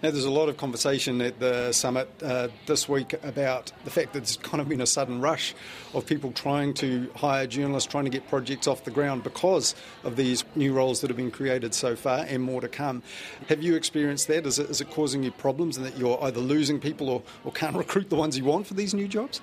Now, 0.00 0.12
there's 0.12 0.26
a 0.26 0.30
lot 0.30 0.48
of 0.48 0.56
conversation 0.56 1.20
at 1.20 1.40
the 1.40 1.72
summit 1.72 2.08
uh, 2.22 2.48
this 2.66 2.88
week 2.88 3.14
about 3.24 3.72
the 3.82 3.90
fact 3.90 4.12
that 4.12 4.20
there's 4.20 4.36
kind 4.36 4.60
of 4.60 4.68
been 4.68 4.80
a 4.80 4.86
sudden 4.86 5.20
rush 5.20 5.56
of 5.92 6.06
people 6.06 6.30
trying 6.30 6.72
to 6.74 7.10
hire 7.16 7.48
journalists, 7.48 7.90
trying 7.90 8.04
to 8.04 8.10
get 8.10 8.28
projects 8.28 8.68
off 8.68 8.84
the 8.84 8.92
ground 8.92 9.24
because 9.24 9.74
of 10.04 10.14
these 10.14 10.44
new 10.54 10.72
roles 10.72 11.00
that 11.00 11.10
have 11.10 11.16
been 11.16 11.32
created 11.32 11.74
so 11.74 11.96
far 11.96 12.24
and 12.28 12.44
more 12.44 12.60
to 12.60 12.68
come. 12.68 13.02
Have 13.48 13.60
you 13.60 13.74
experienced 13.74 14.28
that? 14.28 14.46
Is 14.46 14.60
it, 14.60 14.70
is 14.70 14.80
it 14.80 14.88
causing 14.88 15.24
you 15.24 15.32
problems 15.32 15.76
and 15.76 15.84
that 15.84 15.98
you're 15.98 16.22
either 16.22 16.38
losing 16.38 16.78
people 16.78 17.08
or, 17.08 17.24
or 17.42 17.50
can't 17.50 17.74
recruit 17.84 18.08
the 18.08 18.16
ones 18.16 18.38
you 18.38 18.44
want 18.44 18.68
for 18.68 18.74
these 18.74 18.94
new 18.94 19.08
jobs? 19.08 19.40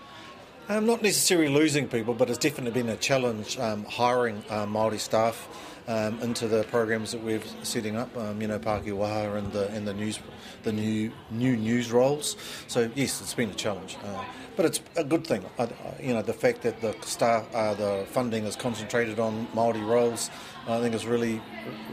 Um, 0.67 0.88
not 0.88 1.03
necessarily 1.03 1.48
losing 1.48 1.88
people, 1.88 2.15
but 2.15 2.27
it's 2.27 2.39
definitely 2.39 2.72
been 2.81 2.89
a 2.89 2.98
challenge 2.98 3.60
um, 3.60 3.86
hiring 3.86 4.43
uh, 4.50 4.65
Māori 4.65 5.00
staff 5.00 5.48
um, 5.88 6.19
into 6.22 6.48
the 6.48 6.63
programs 6.63 7.12
that 7.12 7.22
we're 7.22 7.41
setting 7.62 7.95
up. 7.95 8.17
Um, 8.17 8.41
you 8.41 8.48
know, 8.48 8.57
Pakiwaha 8.57 9.38
and 9.38 9.51
the 9.51 9.67
and 9.69 9.88
the 9.88 9.93
news, 9.93 10.19
the 10.63 10.72
new 10.72 11.12
new 11.29 11.55
news 11.55 11.91
roles. 11.91 12.36
So 12.67 12.89
yes, 12.95 13.22
it's 13.22 13.36
been 13.36 13.51
a 13.51 13.53
challenge. 13.53 13.98
Uh, 14.03 14.24
but 14.55 14.65
it's 14.65 14.81
a 14.95 15.03
good 15.03 15.27
thing. 15.27 15.45
I, 15.60 15.67
you 16.01 16.15
know, 16.15 16.24
the 16.24 16.34
fact 16.34 16.63
that 16.63 16.81
the 16.81 16.95
staff, 17.01 17.45
uh, 17.53 17.75
the 17.75 18.07
funding 18.10 18.45
is 18.45 18.55
concentrated 18.55 19.19
on 19.19 19.48
Maori 19.53 19.81
roles, 19.81 20.31
I 20.67 20.79
think 20.79 20.95
is 20.95 21.05
really, 21.05 21.41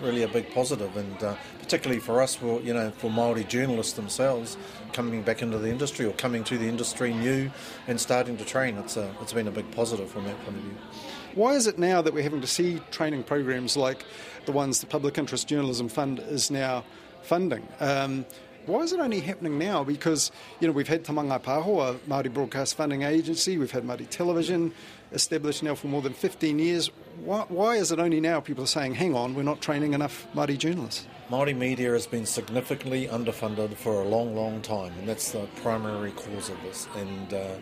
really 0.00 0.22
a 0.22 0.28
big 0.28 0.50
positive, 0.54 0.96
and 0.96 1.22
uh, 1.22 1.34
particularly 1.72 2.00
for 2.00 2.20
us, 2.20 2.34
for 2.34 2.60
you 2.60 2.74
know, 2.74 2.90
for 2.90 3.10
Maori 3.10 3.44
journalists 3.44 3.94
themselves 3.94 4.58
coming 4.92 5.22
back 5.22 5.40
into 5.40 5.56
the 5.56 5.70
industry 5.70 6.04
or 6.04 6.12
coming 6.12 6.44
to 6.44 6.58
the 6.58 6.68
industry 6.68 7.14
new 7.14 7.50
and 7.88 7.98
starting 7.98 8.36
to 8.36 8.44
train. 8.44 8.76
It's 8.76 8.98
a, 8.98 9.10
it's 9.22 9.32
been 9.32 9.48
a 9.48 9.50
big 9.50 9.70
positive 9.70 10.10
from 10.10 10.24
that 10.24 10.38
point 10.44 10.58
of 10.58 10.64
view. 10.64 10.74
Why 11.34 11.54
is 11.54 11.66
it 11.66 11.78
now 11.78 12.02
that 12.02 12.12
we're 12.12 12.24
having 12.24 12.42
to 12.42 12.46
see 12.46 12.78
training 12.90 13.22
programs 13.22 13.74
like 13.74 14.04
the 14.44 14.52
ones 14.52 14.80
the 14.80 14.86
Public 14.86 15.16
Interest 15.16 15.48
Journalism 15.48 15.88
Fund 15.88 16.18
is 16.18 16.50
now 16.50 16.84
funding? 17.22 17.66
Um, 17.80 18.26
why 18.66 18.80
is 18.80 18.92
it 18.92 19.00
only 19.00 19.20
happening 19.20 19.58
now? 19.58 19.82
Because, 19.82 20.30
you 20.60 20.68
know, 20.68 20.74
we've 20.74 20.86
had 20.86 21.06
Te 21.06 21.12
Mangai 21.14 21.42
Pāho, 21.42 21.94
a 21.94 21.94
Māori 22.00 22.30
broadcast 22.30 22.74
funding 22.74 23.02
agency, 23.02 23.56
we've 23.56 23.70
had 23.70 23.84
Māori 23.84 24.06
television 24.10 24.74
established 25.12 25.62
now 25.62 25.74
for 25.74 25.86
more 25.86 26.02
than 26.02 26.12
15 26.12 26.58
years. 26.58 26.90
Why, 27.24 27.44
why 27.48 27.76
is 27.76 27.92
it 27.92 27.98
only 27.98 28.20
now 28.20 28.40
people 28.40 28.64
are 28.64 28.68
saying, 28.68 28.94
hang 28.94 29.14
on, 29.14 29.34
we're 29.34 29.42
not 29.42 29.60
training 29.60 29.94
enough 29.94 30.26
Māori 30.34 30.58
journalists? 30.58 31.06
Māori 31.30 31.56
media 31.56 31.92
has 31.92 32.06
been 32.06 32.26
significantly 32.26 33.06
underfunded 33.06 33.74
for 33.74 34.02
a 34.02 34.04
long, 34.04 34.34
long 34.34 34.60
time, 34.60 34.92
and 34.98 35.08
that's 35.08 35.32
the 35.32 35.46
primary 35.62 36.10
cause 36.12 36.50
of 36.50 36.60
this. 36.62 36.88
And 36.96 37.32
uh, 37.32 37.54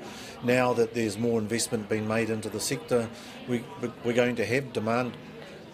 now 0.42 0.72
that 0.72 0.94
there's 0.94 1.18
more 1.18 1.38
investment 1.38 1.88
being 1.88 2.08
made 2.08 2.30
into 2.30 2.48
the 2.48 2.60
sector, 2.60 3.08
we, 3.48 3.64
we're 4.04 4.12
going 4.12 4.36
to 4.36 4.44
have 4.44 4.72
demand 4.72 5.12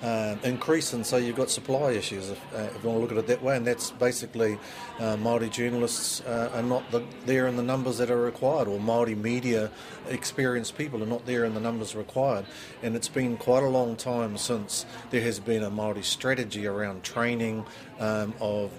uh, 0.06 0.36
increase, 0.44 0.92
and 0.92 1.04
so 1.04 1.16
you've 1.16 1.34
got 1.34 1.50
supply 1.50 1.90
issues, 1.90 2.30
if, 2.30 2.40
uh, 2.54 2.58
if, 2.58 2.84
you 2.84 2.88
want 2.88 3.00
to 3.00 3.00
look 3.00 3.10
at 3.10 3.18
it 3.18 3.26
that 3.26 3.42
way. 3.42 3.56
And 3.56 3.66
that's 3.66 3.90
basically 3.90 4.56
uh, 5.00 5.16
Maori 5.16 5.48
journalists 5.48 6.20
uh, 6.20 6.50
are 6.54 6.62
not 6.62 6.88
the, 6.92 7.02
there 7.24 7.48
in 7.48 7.56
the 7.56 7.62
numbers 7.64 7.98
that 7.98 8.08
are 8.08 8.20
required, 8.20 8.68
or 8.68 8.78
Maori 8.78 9.16
media 9.16 9.68
experienced 10.08 10.78
people 10.78 11.02
are 11.02 11.06
not 11.06 11.26
there 11.26 11.44
in 11.44 11.54
the 11.54 11.60
numbers 11.60 11.96
required. 11.96 12.46
And 12.84 12.94
it's 12.94 13.08
been 13.08 13.36
quite 13.36 13.64
a 13.64 13.68
long 13.68 13.96
time 13.96 14.36
since 14.36 14.86
there 15.10 15.22
has 15.22 15.40
been 15.40 15.64
a 15.64 15.70
Maori 15.70 16.04
strategy 16.04 16.68
around 16.68 17.02
training 17.02 17.66
um, 17.98 18.32
of 18.40 18.70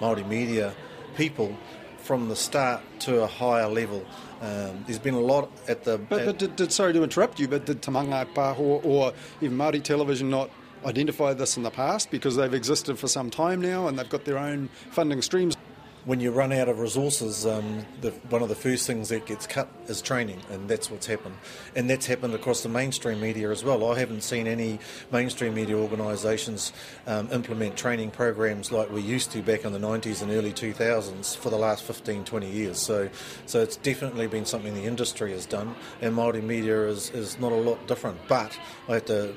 Maori 0.00 0.22
media 0.22 0.74
people 1.16 1.56
from 2.02 2.28
the 2.28 2.36
start 2.36 2.82
to 3.00 3.22
a 3.22 3.26
higher 3.26 3.68
level. 3.68 4.04
Um, 4.40 4.84
there's 4.86 4.98
been 4.98 5.14
a 5.14 5.20
lot 5.20 5.50
at 5.68 5.84
the. 5.84 5.98
But, 5.98 6.26
but 6.26 6.38
did, 6.38 6.56
did, 6.56 6.72
sorry 6.72 6.92
to 6.92 7.02
interrupt 7.02 7.38
you, 7.38 7.48
but 7.48 7.64
did 7.64 7.80
Te 7.80 7.90
Mangai 7.90 8.26
Pāho 8.34 8.84
or 8.84 9.12
even 9.40 9.56
Māori 9.56 9.82
television 9.82 10.28
not 10.28 10.50
identify 10.84 11.32
this 11.32 11.56
in 11.56 11.62
the 11.62 11.70
past 11.70 12.10
because 12.10 12.34
they've 12.36 12.54
existed 12.54 12.98
for 12.98 13.06
some 13.06 13.30
time 13.30 13.60
now 13.60 13.86
and 13.86 13.98
they've 13.98 14.08
got 14.08 14.24
their 14.24 14.38
own 14.38 14.68
funding 14.90 15.22
streams? 15.22 15.56
When 16.04 16.18
you 16.18 16.32
run 16.32 16.52
out 16.52 16.68
of 16.68 16.80
resources, 16.80 17.46
um, 17.46 17.86
the, 18.00 18.10
one 18.28 18.42
of 18.42 18.48
the 18.48 18.54
first 18.54 18.86
things 18.86 19.08
that 19.10 19.24
gets 19.24 19.46
cut 19.46 19.68
is 19.86 20.02
training, 20.02 20.40
and 20.50 20.68
that's 20.68 20.90
what's 20.90 21.06
happened. 21.06 21.36
And 21.76 21.88
that's 21.88 22.06
happened 22.06 22.34
across 22.34 22.62
the 22.62 22.68
mainstream 22.68 23.20
media 23.20 23.50
as 23.50 23.62
well. 23.62 23.90
I 23.92 23.98
haven't 23.98 24.22
seen 24.22 24.46
any 24.46 24.80
mainstream 25.12 25.54
media 25.54 25.76
organisations 25.76 26.72
um, 27.06 27.30
implement 27.30 27.76
training 27.76 28.10
programs 28.10 28.72
like 28.72 28.90
we 28.90 29.00
used 29.00 29.30
to 29.32 29.42
back 29.42 29.64
in 29.64 29.72
the 29.72 29.78
90s 29.78 30.22
and 30.22 30.32
early 30.32 30.52
2000s 30.52 31.36
for 31.36 31.50
the 31.50 31.58
last 31.58 31.84
15, 31.84 32.24
20 32.24 32.50
years. 32.50 32.80
So, 32.80 33.08
so 33.46 33.60
it's 33.60 33.76
definitely 33.76 34.26
been 34.26 34.44
something 34.44 34.74
the 34.74 34.84
industry 34.84 35.30
has 35.32 35.46
done, 35.46 35.74
and 36.00 36.16
Māori 36.16 36.42
media 36.42 36.88
is, 36.88 37.10
is 37.10 37.38
not 37.38 37.52
a 37.52 37.56
lot 37.56 37.86
different. 37.86 38.18
But 38.26 38.58
I 38.88 38.94
have 38.94 39.04
to 39.06 39.34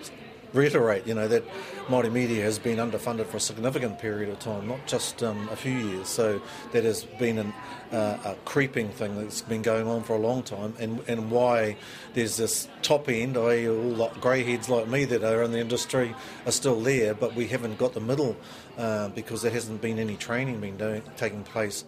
reiterate, 0.53 1.05
you 1.07 1.13
know, 1.13 1.27
that 1.27 1.43
Māori 1.87 2.11
media 2.11 2.43
has 2.43 2.57
been 2.57 2.77
underfunded 2.77 3.27
for 3.27 3.37
a 3.37 3.39
significant 3.39 3.99
period 3.99 4.29
of 4.29 4.39
time, 4.39 4.67
not 4.67 4.85
just 4.87 5.21
um, 5.23 5.47
a 5.51 5.55
few 5.55 5.73
years. 5.73 6.07
So 6.07 6.41
that 6.71 6.83
has 6.83 7.03
been 7.03 7.37
an, 7.37 7.53
uh, 7.91 8.17
a 8.25 8.35
creeping 8.45 8.89
thing 8.89 9.15
that's 9.15 9.41
been 9.41 9.61
going 9.61 9.87
on 9.87 10.03
for 10.03 10.15
a 10.15 10.19
long 10.19 10.43
time, 10.43 10.73
and, 10.79 11.01
and 11.07 11.31
why 11.31 11.77
there's 12.13 12.37
this 12.37 12.67
top 12.81 13.09
end, 13.09 13.37
i.e., 13.37 13.67
all 13.69 14.09
greyheads 14.21 14.69
like 14.69 14.87
me 14.87 15.05
that 15.05 15.23
are 15.23 15.43
in 15.43 15.51
the 15.51 15.59
industry 15.59 16.15
are 16.45 16.51
still 16.51 16.79
there, 16.81 17.13
but 17.13 17.35
we 17.35 17.47
haven't 17.47 17.77
got 17.77 17.93
the 17.93 17.99
middle 17.99 18.35
uh, 18.77 19.09
because 19.09 19.41
there 19.41 19.51
hasn't 19.51 19.81
been 19.81 19.99
any 19.99 20.15
training 20.15 20.59
being 20.59 20.77
doing, 20.77 21.01
taking 21.17 21.43
place. 21.43 21.85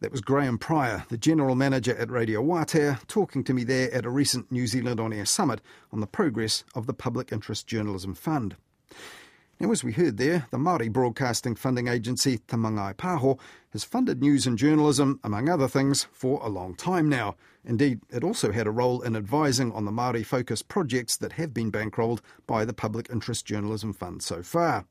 That 0.00 0.12
was 0.12 0.20
Graham 0.20 0.58
Pryor, 0.58 1.04
the 1.08 1.18
General 1.18 1.56
Manager 1.56 1.96
at 1.96 2.08
Radio 2.08 2.40
Wātea, 2.40 3.04
talking 3.08 3.42
to 3.42 3.52
me 3.52 3.64
there 3.64 3.92
at 3.92 4.04
a 4.04 4.10
recent 4.10 4.52
New 4.52 4.68
Zealand 4.68 5.00
On 5.00 5.12
Air 5.12 5.26
summit 5.26 5.60
on 5.90 5.98
the 5.98 6.06
progress 6.06 6.62
of 6.72 6.86
the 6.86 6.94
Public 6.94 7.32
Interest 7.32 7.66
Journalism 7.66 8.14
Fund. 8.14 8.54
Now, 9.58 9.72
as 9.72 9.82
we 9.82 9.90
heard 9.90 10.16
there, 10.16 10.46
the 10.52 10.56
Māori 10.56 10.92
Broadcasting 10.92 11.56
Funding 11.56 11.88
Agency, 11.88 12.38
Te 12.38 12.56
Mangai 12.56 12.94
Pāho, 12.94 13.40
has 13.72 13.82
funded 13.82 14.20
news 14.20 14.46
and 14.46 14.56
journalism, 14.56 15.18
among 15.24 15.48
other 15.48 15.66
things, 15.66 16.06
for 16.12 16.40
a 16.44 16.48
long 16.48 16.76
time 16.76 17.08
now. 17.08 17.34
Indeed, 17.64 17.98
it 18.08 18.22
also 18.22 18.52
had 18.52 18.68
a 18.68 18.70
role 18.70 19.02
in 19.02 19.16
advising 19.16 19.72
on 19.72 19.84
the 19.84 19.90
Māori 19.90 20.24
focused 20.24 20.68
projects 20.68 21.16
that 21.16 21.32
have 21.32 21.52
been 21.52 21.72
bankrolled 21.72 22.20
by 22.46 22.64
the 22.64 22.72
Public 22.72 23.10
Interest 23.10 23.44
Journalism 23.44 23.92
Fund 23.92 24.22
so 24.22 24.44
far. 24.44 24.86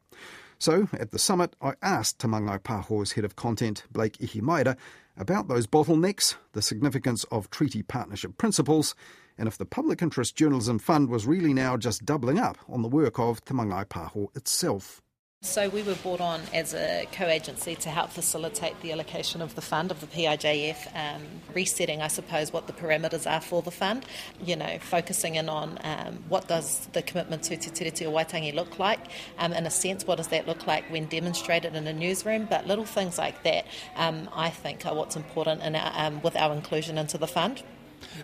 So, 0.60 0.90
at 0.94 1.12
the 1.12 1.20
summit, 1.20 1.56
I 1.62 1.74
asked 1.82 2.20
Te 2.20 2.28
Mangai 2.28 2.60
Pāho's 2.60 3.12
head 3.12 3.24
of 3.26 3.36
content, 3.36 3.84
Blake 3.92 4.18
Ihimaera, 4.18 4.76
about 5.16 5.48
those 5.48 5.68
bottlenecks, 5.68 6.36
the 6.54 6.62
significance 6.62 7.24
of 7.26 7.50
treaty 7.50 7.84
partnership 7.84 8.38
principles, 8.38 8.96
and 9.38 9.48
if 9.48 9.58
the 9.58 9.66
Public 9.66 10.02
Interest 10.02 10.36
Journalism 10.36 10.80
Fund 10.80 11.10
was 11.10 11.28
really 11.28 11.54
now 11.54 11.78
just 11.78 12.06
doubling 12.06 12.40
up 12.40 12.58
on 12.68 12.82
the 12.82 12.88
work 12.88 13.20
of 13.20 13.44
Te 13.46 13.54
Mangai 13.54 13.86
Pāho 13.86 14.36
itself. 14.36 15.02
So 15.48 15.70
we 15.70 15.82
were 15.82 15.96
brought 15.96 16.20
on 16.20 16.42
as 16.54 16.74
a 16.74 17.08
co-agency 17.14 17.76
to 17.76 17.90
help 17.90 18.10
facilitate 18.12 18.80
the 18.82 18.92
allocation 18.92 19.42
of 19.42 19.56
the 19.56 19.62
fund 19.62 19.92
of 19.92 20.02
the 20.02 20.08
PIJF, 20.08 20.94
um, 20.94 21.24
resetting, 21.56 22.02
I 22.02 22.10
suppose, 22.10 22.52
what 22.52 22.68
the 22.68 22.74
parameters 22.74 23.32
are 23.32 23.40
for 23.40 23.62
the 23.62 23.72
fund. 23.72 24.06
You 24.44 24.58
know, 24.58 24.78
focusing 24.80 25.36
in 25.36 25.48
on 25.48 25.80
um, 25.86 26.24
what 26.28 26.50
does 26.50 26.88
the 26.88 27.02
commitment 27.02 27.44
to 27.44 27.56
Te 27.56 27.72
Tiriti 27.72 28.06
o 28.06 28.12
Waitangi 28.12 28.54
look 28.54 28.78
like. 28.78 29.00
Um, 29.40 29.54
in 29.54 29.66
a 29.66 29.72
sense, 29.72 30.06
what 30.06 30.18
does 30.18 30.28
that 30.28 30.48
look 30.48 30.68
like 30.68 30.84
when 30.92 31.06
demonstrated 31.06 31.76
in 31.76 31.88
a 31.88 31.94
newsroom? 31.94 32.46
But 32.50 32.68
little 32.68 32.86
things 32.86 33.18
like 33.18 33.42
that, 33.44 33.66
um, 33.96 34.30
I 34.36 34.50
think, 34.50 34.86
are 34.86 34.94
what's 34.94 35.16
important 35.16 35.64
our, 35.64 35.94
um, 35.96 36.22
with 36.22 36.36
our 36.36 36.54
inclusion 36.54 36.98
into 36.98 37.18
the 37.18 37.28
fund. 37.28 37.64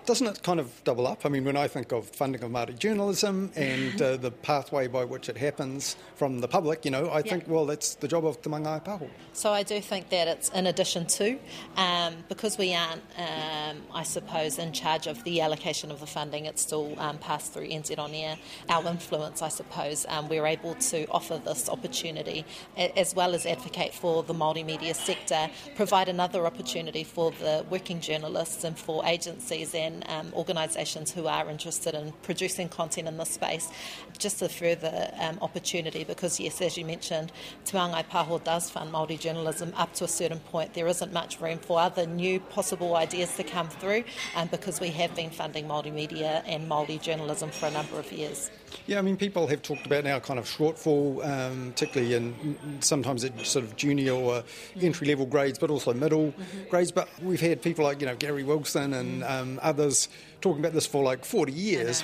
Doesn't 0.06 0.28
it 0.28 0.44
kind 0.44 0.60
of 0.60 0.84
double 0.84 1.08
up? 1.08 1.26
I 1.26 1.30
mean, 1.30 1.46
when 1.46 1.58
I 1.58 1.68
think 1.68 1.92
of 1.92 2.08
funding 2.10 2.44
of 2.44 2.52
Māori 2.52 2.78
journalism 2.78 3.52
and 3.56 4.02
uh, 4.02 4.18
the 4.18 4.32
pathway 4.32 4.88
by 4.88 5.06
which 5.06 5.30
it 5.30 5.38
happens 5.38 5.96
from 6.16 6.40
the 6.40 6.48
public, 6.48 6.86
you 6.86 6.92
know, 6.92 7.10
I 7.12 7.22
think, 7.22 7.48
well, 7.48 7.66
that's 7.66 7.96
the 7.96 8.08
job 8.08 8.26
of 8.26 8.42
Te 8.42 8.50
Mangai 8.50 8.84
Pāho. 8.84 9.10
So 9.34 9.52
I 9.52 9.64
do 9.64 9.80
think 9.80 10.10
that 10.10 10.28
it's 10.28 10.50
in 10.50 10.68
addition 10.68 11.06
to, 11.08 11.40
um, 11.78 12.16
because 12.28 12.58
we 12.58 12.74
aren't, 12.74 13.02
um, 13.18 13.82
I 13.94 14.04
suppose, 14.04 14.60
in 14.60 14.74
charge 14.74 15.08
of 15.08 15.24
the 15.24 15.42
allocation 15.42 15.92
of 15.92 16.00
the 16.00 16.08
funding, 16.08 16.46
it's 16.46 16.62
still 16.62 17.00
um, 17.00 17.18
passed 17.18 17.54
through 17.54 17.68
NZ 17.68 17.98
On 17.98 18.14
Air. 18.14 18.38
Our 18.70 18.86
influence, 18.88 19.42
I 19.42 19.50
suppose, 19.50 20.06
um, 20.10 20.28
we're 20.28 20.46
able 20.46 20.76
to 20.76 21.06
offer 21.10 21.38
this 21.38 21.70
opportunity 21.70 22.46
as 22.78 23.16
well 23.16 23.34
as 23.34 23.46
advocate 23.46 23.94
for 23.94 24.24
the 24.24 24.34
multimedia 24.34 24.96
sector, 24.96 25.50
provide 25.76 26.10
another 26.10 26.46
opportunity 26.46 27.04
for 27.04 27.32
the 27.32 27.66
working 27.70 28.00
journalists 28.00 28.64
and 28.64 28.78
for 28.78 29.06
agencies 29.06 29.63
and 29.74 30.04
um, 30.10 30.32
organisations 30.34 31.12
who 31.12 31.28
are 31.28 31.50
interested 31.50 31.96
in 31.96 32.12
producing 32.24 32.70
content 32.70 33.08
in 33.08 33.18
this 33.18 33.30
space 33.30 33.70
just 34.18 34.42
a 34.42 34.50
further 34.50 35.12
um, 35.20 35.38
opportunity 35.42 36.04
because, 36.04 36.40
yes, 36.40 36.62
as 36.62 36.78
you 36.78 36.86
mentioned, 36.86 37.32
Te 37.66 37.78
Mangai 37.78 38.06
Pāho 38.08 38.44
does 38.44 38.70
fund 38.70 38.92
Māori 38.92 39.20
journalism 39.20 39.74
up 39.76 39.94
to 39.96 40.04
a 40.04 40.08
certain 40.08 40.40
point. 40.40 40.74
There 40.74 40.88
isn't 40.88 41.14
much 41.14 41.40
room 41.42 41.60
for 41.60 41.80
other 41.80 42.06
new 42.06 42.40
possible 42.40 42.96
ideas 42.96 43.36
to 43.38 43.44
come 43.44 43.70
through 43.70 44.04
um, 44.36 44.48
because 44.48 44.80
we 44.80 44.90
have 44.90 45.16
been 45.16 45.30
funding 45.30 45.68
multimedia 45.68 46.44
and 46.46 46.70
Māori 46.70 47.02
journalism 47.02 47.50
for 47.50 47.68
a 47.68 47.72
number 47.72 48.00
of 48.00 48.12
years. 48.12 48.50
Yeah, 48.88 49.00
I 49.00 49.02
mean, 49.02 49.18
people 49.18 49.48
have 49.48 49.62
talked 49.62 49.86
about 49.86 50.04
now 50.04 50.20
kind 50.20 50.40
of 50.40 50.46
shortfall, 50.46 51.24
um, 51.26 51.72
particularly 51.72 52.16
in 52.16 52.80
sometimes 52.82 53.24
at 53.24 53.40
sort 53.46 53.66
of 53.66 53.76
junior 53.76 54.14
or 54.14 54.44
entry 54.82 55.08
level 55.08 55.26
grades, 55.26 55.60
but 55.60 55.70
also 55.70 55.94
middle 55.94 56.32
mm-hmm. 56.32 56.70
grades. 56.70 56.92
But 56.92 57.08
we've 57.22 57.42
had 57.42 57.62
people 57.62 57.86
like, 57.86 58.02
you 58.02 58.08
know, 58.08 58.16
Gary 58.16 58.44
Wilson 58.44 58.94
and 58.94 59.22
mm-hmm. 59.22 59.53
Others 59.60 60.10
talking 60.42 60.60
about 60.60 60.74
this 60.74 60.86
for 60.86 61.04
like 61.04 61.26
40 61.26 61.52
years 61.52 62.04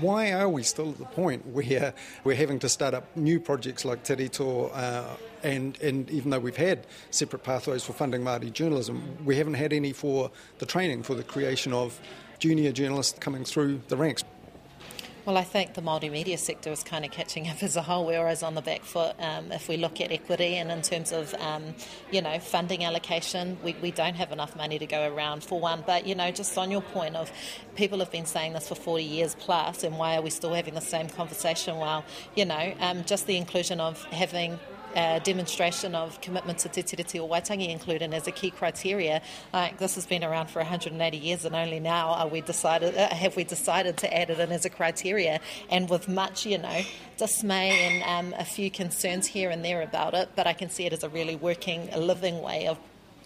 why 0.00 0.32
are 0.32 0.48
we 0.48 0.62
still 0.62 0.90
at 0.90 0.98
the 0.98 1.04
point 1.04 1.46
where 1.46 1.94
we're 2.24 2.36
having 2.36 2.58
to 2.60 2.68
start 2.68 2.94
up 2.94 3.16
new 3.16 3.40
projects 3.40 3.84
like 3.84 4.02
Te 4.02 4.14
Rito, 4.14 4.66
uh, 4.68 5.04
and, 5.42 5.80
and 5.80 6.10
even 6.10 6.30
though 6.30 6.38
we've 6.38 6.56
had 6.56 6.86
separate 7.10 7.42
pathways 7.42 7.84
for 7.84 7.92
funding 7.92 8.22
Māori 8.22 8.52
journalism, 8.52 9.16
we 9.24 9.36
haven't 9.36 9.54
had 9.54 9.72
any 9.72 9.92
for 9.92 10.30
the 10.58 10.66
training, 10.66 11.02
for 11.02 11.14
the 11.14 11.22
creation 11.22 11.72
of 11.72 11.98
junior 12.38 12.72
journalists 12.72 13.18
coming 13.18 13.44
through 13.44 13.80
the 13.88 13.96
ranks? 13.96 14.24
Well, 15.26 15.36
I 15.36 15.42
think 15.42 15.74
the 15.74 15.82
multimedia 15.82 16.38
sector 16.38 16.70
is 16.70 16.84
kind 16.84 17.04
of 17.04 17.10
catching 17.10 17.48
up 17.48 17.60
as 17.60 17.74
a 17.74 17.82
whole. 17.82 18.06
We're 18.06 18.20
always 18.20 18.44
on 18.44 18.54
the 18.54 18.62
back 18.62 18.84
foot. 18.84 19.16
Um, 19.18 19.50
if 19.50 19.68
we 19.68 19.76
look 19.76 20.00
at 20.00 20.12
equity 20.12 20.54
and 20.54 20.70
in 20.70 20.82
terms 20.82 21.10
of, 21.10 21.34
um, 21.40 21.74
you 22.12 22.22
know, 22.22 22.38
funding 22.38 22.84
allocation, 22.84 23.58
we, 23.64 23.74
we 23.82 23.90
don't 23.90 24.14
have 24.14 24.30
enough 24.30 24.54
money 24.54 24.78
to 24.78 24.86
go 24.86 25.12
around 25.12 25.42
for 25.42 25.58
one. 25.58 25.82
But, 25.84 26.06
you 26.06 26.14
know, 26.14 26.30
just 26.30 26.56
on 26.56 26.70
your 26.70 26.80
point 26.80 27.16
of 27.16 27.32
people 27.74 27.98
have 27.98 28.12
been 28.12 28.24
saying 28.24 28.52
this 28.52 28.68
for 28.68 28.76
40 28.76 29.02
years 29.02 29.34
plus, 29.34 29.82
and 29.82 29.98
why 29.98 30.16
are 30.16 30.22
we 30.22 30.30
still 30.30 30.54
having 30.54 30.74
the 30.74 30.80
same 30.80 31.08
conversation? 31.08 31.76
Well, 31.78 32.04
you 32.36 32.44
know, 32.44 32.74
um, 32.78 33.02
just 33.02 33.26
the 33.26 33.36
inclusion 33.36 33.80
of 33.80 34.04
having 34.04 34.60
uh, 34.96 35.18
demonstration 35.20 35.94
of 35.94 36.20
commitment 36.22 36.58
to 36.60 36.68
Te 36.68 36.82
Tiriti 36.82 37.20
o 37.20 37.28
Waitangi 37.28 37.68
included 37.68 38.12
as 38.14 38.26
a 38.26 38.32
key 38.32 38.50
criteria. 38.50 39.20
Like 39.52 39.78
this 39.78 39.94
has 39.94 40.06
been 40.06 40.24
around 40.24 40.48
for 40.48 40.60
180 40.60 41.16
years, 41.16 41.44
and 41.44 41.54
only 41.54 41.78
now 41.78 42.08
are 42.14 42.26
we 42.26 42.40
decided 42.40 42.96
uh, 42.96 43.08
have 43.14 43.36
we 43.36 43.44
decided 43.44 43.98
to 43.98 44.16
add 44.16 44.30
it 44.30 44.40
in 44.40 44.50
as 44.50 44.64
a 44.64 44.70
criteria, 44.70 45.40
and 45.70 45.88
with 45.90 46.08
much 46.08 46.46
you 46.46 46.58
know 46.58 46.82
dismay 47.18 47.70
and 47.70 48.02
um, 48.02 48.40
a 48.40 48.44
few 48.44 48.70
concerns 48.70 49.26
here 49.26 49.50
and 49.50 49.64
there 49.64 49.82
about 49.82 50.14
it. 50.14 50.30
But 50.34 50.46
I 50.46 50.54
can 50.54 50.70
see 50.70 50.86
it 50.86 50.92
as 50.92 51.04
a 51.04 51.08
really 51.08 51.36
working, 51.36 51.88
a 51.92 52.00
living 52.00 52.40
way 52.42 52.66
of 52.66 52.78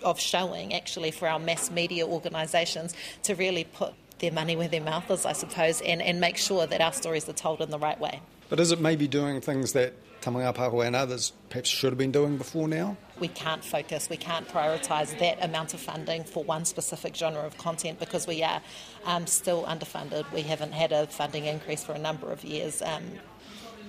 of 0.03 0.19
showing 0.19 0.75
actually 0.75 1.11
for 1.11 1.29
our 1.29 1.39
mass 1.39 1.71
media 1.71 2.07
organisations 2.07 2.95
to 3.23 3.35
really 3.35 3.65
put 3.65 3.95
their 4.19 4.33
money 4.33 4.57
where 4.57 4.69
their 4.69 4.81
mouth 4.81 5.11
is, 5.11 5.25
I 5.25 5.33
suppose, 5.33 5.81
and, 5.81 6.03
and 6.03 6.21
make 6.21 6.37
sure 6.37 6.67
that 6.67 6.81
our 6.81 6.93
stories 6.93 7.29
are 7.29 7.35
told 7.35 7.61
in 7.61 7.71
the 7.71 7.79
right 7.79 7.99
way. 7.99 8.21
But 8.49 8.61
is 8.61 8.73
it 8.73 8.81
maybe 8.81 9.09
doing 9.09 9.41
things 9.41 9.73
that 9.73 9.95
Te 10.21 10.31
Mangai 10.31 10.55
Pāho 10.55 10.85
and 10.85 10.95
others 10.95 11.33
perhaps 11.49 11.71
should 11.71 11.93
have 11.93 11.99
been 11.99 12.13
doing 12.13 12.37
before 12.37 12.69
now? 12.69 12.97
We 13.19 13.29
can't 13.29 13.65
focus, 13.65 14.09
we 14.11 14.19
can't 14.19 14.47
prioritise 14.49 15.19
that 15.19 15.43
amount 15.43 15.73
of 15.73 15.81
funding 15.81 16.25
for 16.25 16.45
one 16.45 16.65
specific 16.65 17.17
genre 17.17 17.43
of 17.43 17.57
content 17.57 17.99
because 17.99 18.27
we 18.27 18.43
are 18.43 18.61
um, 19.07 19.27
still 19.27 19.65
underfunded. 19.65 20.31
We 20.33 20.43
haven't 20.43 20.73
had 20.73 20.93
a 20.93 21.07
funding 21.07 21.47
increase 21.47 21.83
for 21.83 21.93
a 21.93 21.99
number 21.99 22.31
of 22.31 22.45
years. 22.45 22.83
Um, 22.83 23.05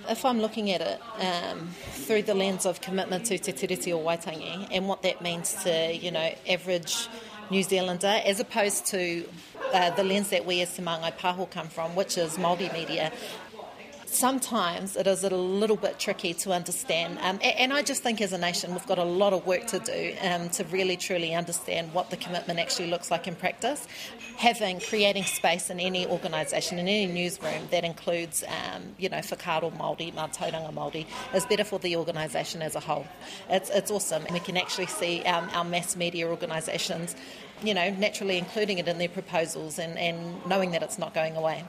if 0.08 0.24
I'm 0.24 0.40
looking 0.40 0.70
at 0.70 0.80
it 0.80 1.00
um, 1.20 1.68
through 1.90 2.22
the 2.22 2.34
lens 2.34 2.66
of 2.66 2.80
commitment 2.80 3.26
to 3.26 3.38
Te 3.38 3.52
Tiriti 3.52 3.92
o 3.92 3.98
Waitangi 3.98 4.68
and 4.70 4.88
what 4.88 5.02
that 5.02 5.22
means 5.22 5.54
to, 5.64 5.94
you 5.94 6.10
know, 6.10 6.34
average 6.48 7.08
New 7.50 7.62
Zealander, 7.62 8.20
as 8.24 8.40
opposed 8.40 8.86
to 8.86 9.24
uh, 9.72 9.90
the 9.90 10.02
lens 10.02 10.30
that 10.30 10.46
we 10.46 10.60
as 10.62 10.74
Te 10.74 10.82
Māngai 10.82 11.50
come 11.50 11.68
from, 11.68 11.94
which 11.94 12.16
is 12.16 12.36
multimedia, 12.36 13.12
sometimes 14.12 14.96
it 14.96 15.06
is 15.06 15.24
a 15.24 15.30
little 15.30 15.76
bit 15.76 15.98
tricky 15.98 16.34
to 16.34 16.52
understand. 16.52 17.18
Um, 17.20 17.38
and 17.42 17.72
I 17.72 17.82
just 17.82 18.02
think 18.02 18.20
as 18.20 18.32
a 18.32 18.38
nation, 18.38 18.72
we've 18.72 18.86
got 18.86 18.98
a 18.98 19.04
lot 19.04 19.32
of 19.32 19.46
work 19.46 19.66
to 19.68 19.78
do 19.78 20.14
um, 20.22 20.48
to 20.50 20.64
really 20.64 20.96
truly 20.96 21.34
understand 21.34 21.92
what 21.92 22.10
the 22.10 22.16
commitment 22.16 22.58
actually 22.58 22.90
looks 22.90 23.10
like 23.10 23.26
in 23.26 23.34
practice. 23.34 23.86
Having, 24.36 24.80
creating 24.80 25.24
space 25.24 25.70
in 25.70 25.80
any 25.80 26.06
organisation, 26.06 26.78
in 26.78 26.88
any 26.88 27.06
newsroom 27.06 27.68
that 27.70 27.84
includes, 27.84 28.44
um, 28.48 28.82
you 28.98 29.08
know, 29.08 29.18
whakaaro 29.18 29.76
Māori, 29.76 30.12
Mātauranga 30.14 30.72
Māori, 30.72 31.06
is 31.34 31.46
better 31.46 31.64
for 31.64 31.78
the 31.78 31.96
organisation 31.96 32.62
as 32.62 32.74
a 32.74 32.80
whole. 32.80 33.06
It's, 33.48 33.70
it's 33.70 33.90
awesome. 33.90 34.24
And 34.24 34.32
we 34.34 34.40
can 34.40 34.56
actually 34.56 34.86
see 34.86 35.22
um, 35.22 35.48
our 35.52 35.64
mass 35.64 35.96
media 35.96 36.28
organisations, 36.28 37.16
you 37.62 37.74
know, 37.74 37.90
naturally 37.90 38.38
including 38.38 38.78
it 38.78 38.88
in 38.88 38.98
their 38.98 39.08
proposals 39.08 39.78
and, 39.78 39.98
and 39.98 40.44
knowing 40.46 40.72
that 40.72 40.82
it's 40.82 40.98
not 40.98 41.14
going 41.14 41.36
away. 41.36 41.64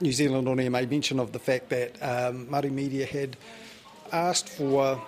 New 0.00 0.12
Zealand 0.12 0.48
on 0.48 0.56
made 0.56 0.90
mention 0.90 1.20
of 1.20 1.32
the 1.32 1.38
fact 1.38 1.68
that 1.70 1.92
um, 2.02 2.46
Māori 2.46 2.70
Media 2.70 3.06
had 3.06 3.36
asked 4.12 4.48
for 4.48 5.00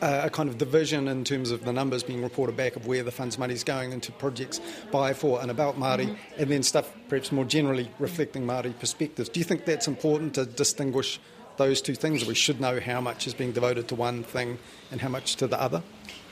uh, 0.00 0.22
a 0.24 0.30
kind 0.30 0.48
of 0.48 0.58
division 0.58 1.06
in 1.06 1.22
terms 1.22 1.50
of 1.50 1.64
the 1.64 1.72
numbers 1.72 2.02
being 2.02 2.22
reported 2.22 2.56
back 2.56 2.74
of 2.74 2.86
where 2.86 3.02
the 3.02 3.12
fund's 3.12 3.38
money 3.38 3.54
is 3.54 3.62
going 3.62 3.92
into 3.92 4.10
projects 4.12 4.60
by, 4.90 5.12
for, 5.14 5.40
and 5.40 5.50
about 5.50 5.78
Māori, 5.78 6.06
mm-hmm. 6.06 6.40
and 6.40 6.50
then 6.50 6.62
stuff 6.62 6.92
perhaps 7.08 7.30
more 7.30 7.44
generally 7.44 7.88
reflecting 7.98 8.44
Māori 8.44 8.76
perspectives. 8.78 9.28
Do 9.28 9.38
you 9.38 9.44
think 9.44 9.64
that's 9.64 9.86
important 9.86 10.34
to 10.34 10.46
distinguish 10.46 11.20
those 11.56 11.80
two 11.80 11.94
things? 11.94 12.24
We 12.24 12.34
should 12.34 12.60
know 12.60 12.80
how 12.80 13.00
much 13.00 13.26
is 13.26 13.34
being 13.34 13.52
devoted 13.52 13.86
to 13.88 13.94
one 13.94 14.24
thing 14.24 14.58
and 14.90 15.00
how 15.00 15.08
much 15.08 15.36
to 15.36 15.46
the 15.46 15.60
other? 15.60 15.82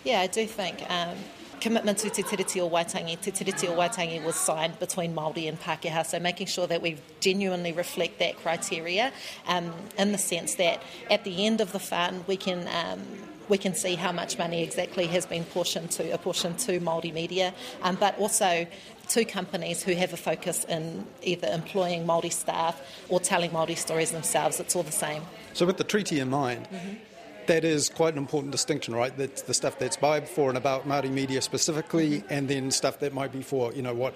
Yeah, 0.04 0.21
I 0.21 0.26
do 0.26 0.47
think. 0.47 0.83
Um, 0.90 1.16
commitment 1.61 1.99
to 1.99 2.11
Te 2.11 2.23
Tiriti 2.23 2.61
o 2.61 2.69
Waitangi. 2.69 3.21
Te 3.21 3.31
Tiriti 3.31 3.69
o 3.69 3.76
Waitangi 3.76 4.23
was 4.25 4.37
signed 4.37 4.79
between 4.79 5.14
Māori 5.14 5.49
and 5.49 5.61
Pākehā, 5.61 6.05
so 6.05 6.19
making 6.19 6.47
sure 6.47 6.67
that 6.67 6.83
we 6.83 6.97
genuinely 7.21 7.73
reflect 7.73 8.19
that 8.19 8.37
criteria 8.38 9.12
um, 9.47 9.73
in 9.99 10.12
the 10.12 10.19
sense 10.19 10.55
that 10.57 10.83
at 11.11 11.25
the 11.25 11.47
end 11.47 11.61
of 11.61 11.73
the 11.73 11.79
fund 11.79 12.25
we 12.26 12.37
can 12.37 12.69
um, 12.69 13.00
we 13.49 13.59
can 13.59 13.75
see 13.75 13.97
how 13.97 14.12
much 14.12 14.38
money 14.38 14.62
exactly 14.62 15.07
has 15.09 15.26
been 15.26 15.45
portioned 15.45 15.90
to 15.90 16.11
apportioned 16.12 16.59
to 16.61 16.81
Māori 16.81 17.12
media, 17.12 17.52
um, 17.83 17.97
but 17.97 18.17
also 18.19 18.67
to 19.09 19.25
companies 19.25 19.83
who 19.83 19.93
have 19.95 20.12
a 20.12 20.17
focus 20.17 20.64
in 20.64 21.05
either 21.23 21.49
employing 21.49 22.07
Māori 22.07 22.33
staff 22.33 22.81
or 23.09 23.19
telling 23.19 23.50
Māori 23.50 23.76
stories 23.76 24.12
themselves. 24.12 24.61
It's 24.61 24.76
all 24.76 24.85
the 24.85 24.93
same. 24.93 25.23
So, 25.52 25.67
with 25.67 25.79
the 25.79 25.85
treaty 25.85 26.21
in 26.21 26.31
mind, 26.31 26.69
mm-hmm 26.73 27.10
that 27.47 27.64
is 27.64 27.88
quite 27.88 28.14
an 28.14 28.18
important 28.18 28.52
distinction, 28.52 28.94
right? 28.94 29.16
That's 29.16 29.42
the 29.42 29.54
stuff 29.54 29.78
that's 29.78 29.97
by, 29.97 30.20
for, 30.23 30.49
and 30.49 30.59
about 30.59 30.87
Māori 30.87 31.11
media 31.11 31.40
specifically, 31.40 32.25
and 32.30 32.49
then 32.49 32.70
stuff 32.70 33.00
that 33.00 33.12
might 33.12 33.32
be 33.32 33.42
for, 33.42 33.73
you 33.73 33.82
know, 33.82 33.94
what 33.94 34.14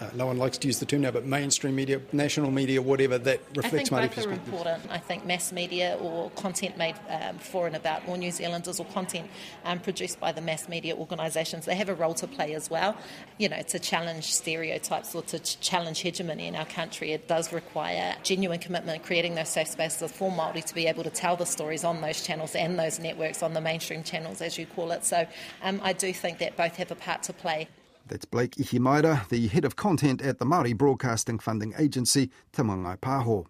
uh, 0.00 0.10
no 0.14 0.26
one 0.26 0.38
likes 0.38 0.58
to 0.58 0.66
use 0.68 0.78
the 0.78 0.86
term 0.86 1.00
now, 1.00 1.10
but 1.10 1.24
mainstream 1.24 1.74
media, 1.74 2.00
national 2.12 2.50
media, 2.50 2.80
whatever 2.80 3.18
that 3.18 3.40
reflects 3.56 3.90
I 3.90 4.06
think 4.06 4.14
both 4.14 4.26
are 4.26 4.30
important. 4.32 4.82
I 4.90 4.98
think 4.98 5.26
mass 5.26 5.50
media 5.50 5.98
or 6.00 6.30
content 6.30 6.76
made 6.76 6.94
um, 7.08 7.38
for 7.38 7.66
and 7.66 7.74
about 7.74 8.06
all 8.06 8.16
New 8.16 8.30
Zealanders 8.30 8.78
or 8.78 8.86
content 8.86 9.28
um, 9.64 9.80
produced 9.80 10.20
by 10.20 10.30
the 10.30 10.40
mass 10.40 10.68
media 10.68 10.94
organisations, 10.96 11.64
they 11.64 11.74
have 11.74 11.88
a 11.88 11.94
role 11.94 12.14
to 12.14 12.28
play 12.28 12.54
as 12.54 12.70
well. 12.70 12.96
You 13.38 13.48
know, 13.48 13.60
to 13.62 13.78
challenge 13.78 14.32
stereotypes 14.32 15.14
or 15.14 15.22
to 15.22 15.38
challenge 15.40 16.00
hegemony 16.00 16.46
in 16.46 16.54
our 16.54 16.66
country, 16.66 17.12
it 17.12 17.26
does 17.26 17.52
require 17.52 18.14
genuine 18.22 18.60
commitment, 18.60 19.02
creating 19.02 19.34
those 19.34 19.48
safe 19.48 19.68
spaces 19.68 20.12
for 20.12 20.30
Māori 20.30 20.64
to 20.64 20.74
be 20.74 20.86
able 20.86 21.02
to 21.02 21.10
tell 21.10 21.36
the 21.36 21.46
stories 21.46 21.82
on 21.82 22.00
those 22.00 22.22
channels 22.22 22.54
and 22.54 22.78
those 22.78 23.00
networks, 23.00 23.42
on 23.42 23.52
the 23.52 23.60
mainstream 23.60 24.04
channels, 24.04 24.40
as 24.40 24.58
you 24.58 24.66
call 24.66 24.92
it. 24.92 25.04
So 25.04 25.26
um, 25.62 25.80
I 25.82 25.92
do 25.92 26.12
think 26.12 26.38
that 26.38 26.56
both 26.56 26.76
have 26.76 26.92
a 26.92 26.94
part 26.94 27.24
to 27.24 27.32
play. 27.32 27.68
That's 28.08 28.24
Blake 28.24 28.56
Ihimaera, 28.56 29.28
the 29.28 29.48
head 29.48 29.66
of 29.66 29.76
content 29.76 30.22
at 30.22 30.38
the 30.38 30.46
Māori 30.46 30.76
Broadcasting 30.76 31.38
Funding 31.38 31.74
Agency, 31.76 32.30
Te 32.52 32.62
Māngai 32.62 32.96
Pāho. 32.98 33.44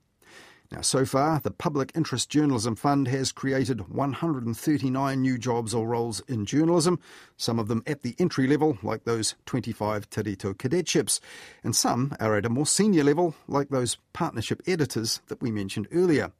Now, 0.72 0.82
so 0.82 1.06
far, 1.06 1.40
the 1.40 1.50
Public 1.50 1.92
Interest 1.94 2.28
Journalism 2.28 2.74
Fund 2.74 3.08
has 3.08 3.32
created 3.32 3.88
139 3.88 5.22
new 5.22 5.38
jobs 5.38 5.72
or 5.72 5.88
roles 5.88 6.20
in 6.28 6.44
journalism, 6.44 6.98
some 7.36 7.58
of 7.58 7.68
them 7.68 7.82
at 7.86 8.02
the 8.02 8.14
entry 8.18 8.46
level, 8.46 8.76
like 8.82 9.04
those 9.04 9.36
25 9.46 10.10
Te 10.10 10.22
Rito 10.22 10.52
cadetships, 10.52 11.20
and 11.62 11.74
some 11.74 12.14
are 12.20 12.36
at 12.36 12.44
a 12.44 12.50
more 12.50 12.66
senior 12.66 13.04
level, 13.04 13.34
like 13.46 13.68
those 13.68 13.96
partnership 14.12 14.60
editors 14.66 15.22
that 15.28 15.40
we 15.40 15.50
mentioned 15.50 15.88
earlier. 15.92 16.32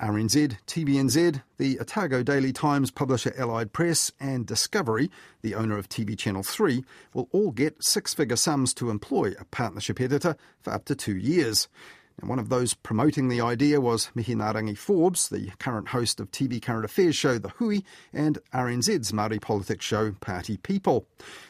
RNZ, 0.00 0.58
TVNZ, 0.66 1.42
the 1.56 1.80
Otago 1.80 2.22
Daily 2.22 2.52
Times 2.52 2.90
publisher 2.90 3.32
Allied 3.38 3.72
Press, 3.72 4.12
and 4.20 4.44
Discovery, 4.44 5.10
the 5.40 5.54
owner 5.54 5.78
of 5.78 5.88
TV 5.88 6.18
Channel 6.18 6.42
3, 6.42 6.84
will 7.14 7.28
all 7.32 7.50
get 7.50 7.82
six 7.82 8.12
figure 8.12 8.36
sums 8.36 8.74
to 8.74 8.90
employ 8.90 9.32
a 9.38 9.46
partnership 9.46 9.98
editor 10.00 10.36
for 10.60 10.74
up 10.74 10.84
to 10.84 10.94
two 10.94 11.16
years. 11.16 11.68
And 12.20 12.28
one 12.28 12.38
of 12.38 12.50
those 12.50 12.74
promoting 12.74 13.28
the 13.28 13.40
idea 13.40 13.80
was 13.80 14.10
Mihingarangi 14.14 14.76
Forbes, 14.76 15.28
the 15.30 15.50
current 15.58 15.88
host 15.88 16.20
of 16.20 16.30
TV 16.30 16.60
current 16.60 16.84
affairs 16.84 17.16
show 17.16 17.38
The 17.38 17.50
Hui 17.50 17.80
and 18.12 18.38
RNZ's 18.52 19.12
Māori 19.12 19.40
politics 19.40 19.84
show 19.84 20.12
Party 20.12 20.58
People. 20.58 21.06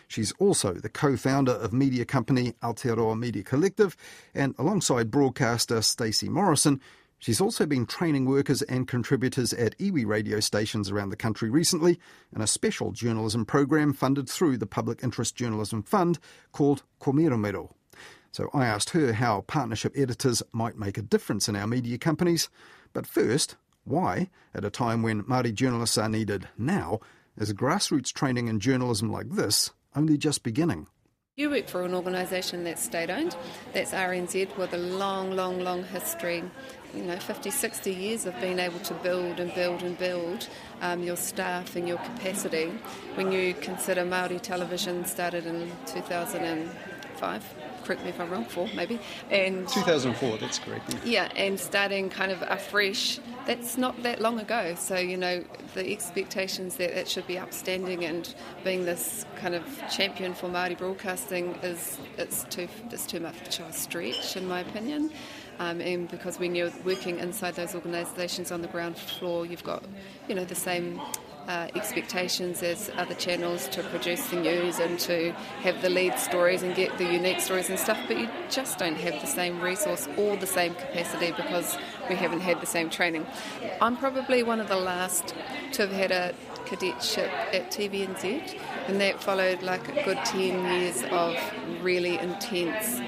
She's 0.07 0.33
also 0.39 0.75
the 0.75 0.89
co-founder 0.89 1.53
of 1.53 1.73
media 1.73 2.05
company 2.05 2.55
Aotearoa 2.63 3.19
Media 3.19 3.43
Collective, 3.43 3.97
and 4.35 4.55
alongside 4.57 5.11
broadcaster 5.11 5.83
Stacey 5.83 6.29
Morrison, 6.29 6.81
She's 7.18 7.40
also 7.40 7.66
been 7.66 7.87
training 7.87 8.26
workers 8.26 8.62
and 8.62 8.87
contributors 8.87 9.52
at 9.55 9.76
iwi 9.79 10.07
radio 10.07 10.38
stations 10.40 10.90
around 10.90 11.09
the 11.09 11.16
country 11.16 11.48
recently 11.48 11.98
in 12.35 12.42
a 12.42 12.46
special 12.46 12.92
journalism 12.92 13.44
program 13.44 13.92
funded 13.92 14.29
through 14.29 14.59
the 14.59 14.66
Public 14.66 15.02
Interest 15.02 15.35
Journalism 15.35 15.83
Fund 15.83 16.18
called 16.52 16.83
Komeromero. 17.00 17.72
So 18.33 18.50
I 18.52 18.66
asked 18.66 18.90
her 18.90 19.14
how 19.14 19.40
partnership 19.42 19.94
editors 19.96 20.42
might 20.52 20.76
make 20.76 20.98
a 20.98 21.02
difference 21.02 21.48
in 21.48 21.57
our 21.57 21.66
media 21.66 21.96
companies. 21.96 22.50
But 22.92 23.07
first, 23.07 23.57
why, 23.85 24.29
at 24.55 24.64
a 24.64 24.70
time 24.70 25.02
when 25.02 25.22
Māori 25.22 25.55
journalists 25.55 25.96
are 25.96 26.09
needed 26.09 26.48
now, 26.59 27.00
is 27.38 27.52
grassroots 27.55 28.12
training 28.12 28.48
in 28.48 28.61
journalism 28.61 29.11
like 29.11 29.31
this 29.31 29.70
only 29.94 30.18
just 30.18 30.42
beginning? 30.42 30.87
You 31.38 31.51
work 31.51 31.68
for 31.68 31.83
an 31.83 31.92
organisation 31.92 32.64
that's 32.64 32.83
state 32.83 33.11
owned, 33.11 33.37
that's 33.75 33.92
RNZ, 33.92 34.57
with 34.57 34.72
a 34.72 34.79
long, 34.79 35.33
long, 35.33 35.61
long 35.61 35.85
history 35.85 36.42
you 36.94 37.03
know, 37.03 37.18
50, 37.18 37.51
60 37.51 37.92
years 37.92 38.25
of 38.25 38.40
being 38.40 38.59
able 38.59 38.79
to 38.79 38.94
build 38.94 39.38
and 39.38 39.55
build 39.55 39.83
and 39.83 39.99
build 39.99 40.49
um, 40.81 41.03
your 41.03 41.16
staff 41.16 41.77
and 41.77 41.87
your 41.87 41.99
capacity. 41.99 42.72
When 43.16 43.33
you 43.33 43.53
consider 43.53 44.03
Māori 44.07 44.40
television 44.40 45.05
started 45.05 45.44
in 45.44 45.70
2005, 45.85 47.55
correct 47.85 48.03
me 48.03 48.09
if 48.09 48.18
I'm 48.18 48.31
wrong, 48.31 48.46
four 48.46 48.70
maybe. 48.75 48.99
And 49.31 49.68
2004, 49.68 50.38
that's 50.38 50.59
correct. 50.59 50.94
Yeah. 51.05 51.27
yeah, 51.27 51.33
and 51.37 51.61
starting 51.61 52.09
kind 52.09 52.33
of 52.33 52.40
afresh, 52.49 53.20
that's 53.47 53.79
not 53.79 54.03
that 54.03 54.21
long 54.21 54.41
ago. 54.41 54.75
So, 54.77 54.97
you 54.97 55.17
know, 55.17 55.45
the 55.75 55.91
expectations 55.91 56.77
that 56.77 56.99
it 56.99 57.09
should 57.09 57.27
be 57.27 57.39
upstanding 57.39 58.05
and 58.05 58.35
being 58.65 58.85
this 58.85 59.25
kind 59.37 59.55
of 59.55 59.65
champion 59.91 60.35
for 60.35 60.49
Māori 60.49 60.77
broadcasting 60.77 61.55
is 61.63 61.99
it's 62.19 62.45
too, 62.45 62.69
it's 62.91 63.07
too 63.07 63.21
much 63.21 63.61
of 63.61 63.69
a 63.69 63.73
stretch, 63.73 64.37
in 64.37 64.49
my 64.49 64.61
opinion. 64.61 65.11
Um, 65.59 65.81
and 65.81 66.09
because 66.11 66.39
when 66.39 66.55
you're 66.55 66.73
working 66.85 67.19
inside 67.19 67.55
those 67.55 67.75
organisations 67.75 68.53
on 68.53 68.61
the 68.61 68.69
ground 68.69 68.99
floor, 68.99 69.47
you've 69.47 69.65
got, 69.65 69.83
you 70.29 70.35
know, 70.35 70.45
the 70.45 70.55
same 70.55 71.01
uh, 71.49 71.69
expectations 71.75 72.63
as 72.63 72.91
other 72.97 73.15
channels 73.15 73.69
to 73.69 73.83
produce 73.85 74.27
the 74.29 74.37
news 74.37 74.79
and 74.79 74.99
to 75.01 75.33
have 75.63 75.81
the 75.83 75.91
lead 75.91 76.19
stories 76.19 76.63
and 76.63 76.75
get 76.75 76.97
the 76.99 77.05
unique 77.05 77.41
stories 77.41 77.69
and 77.69 77.79
stuff, 77.79 77.99
but 78.09 78.19
you 78.19 78.29
just 78.51 78.79
don't 78.79 78.97
have 78.97 79.21
the 79.21 79.27
same 79.27 79.61
resource 79.61 80.09
or 80.17 80.37
the 80.37 80.47
same 80.47 80.75
capacity 80.75 81.33
because 81.33 81.77
we 82.09 82.17
haven't 82.17 82.41
had 82.41 82.61
the 82.61 82.67
same 82.67 82.91
training. 82.91 83.27
I'm 83.81 83.97
probably 83.97 84.43
one 84.43 84.61
of 84.61 84.69
the 84.69 84.77
last 84.77 85.35
to 85.73 85.83
have 85.83 85.93
had 85.93 86.11
a 86.11 86.35
cadetship 86.67 87.31
at 87.53 87.71
TVNZ, 87.71 88.59
and 88.89 89.01
that 89.01 89.23
followed 89.23 89.63
like 89.63 89.89
a 89.89 90.05
good 90.05 90.19
10 90.25 90.81
years 90.81 91.03
of 91.11 91.37
really 91.83 92.19
intense, 92.19 93.01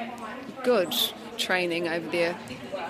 good 0.63 0.95
training 1.37 1.89
over 1.89 2.09
there 2.11 2.37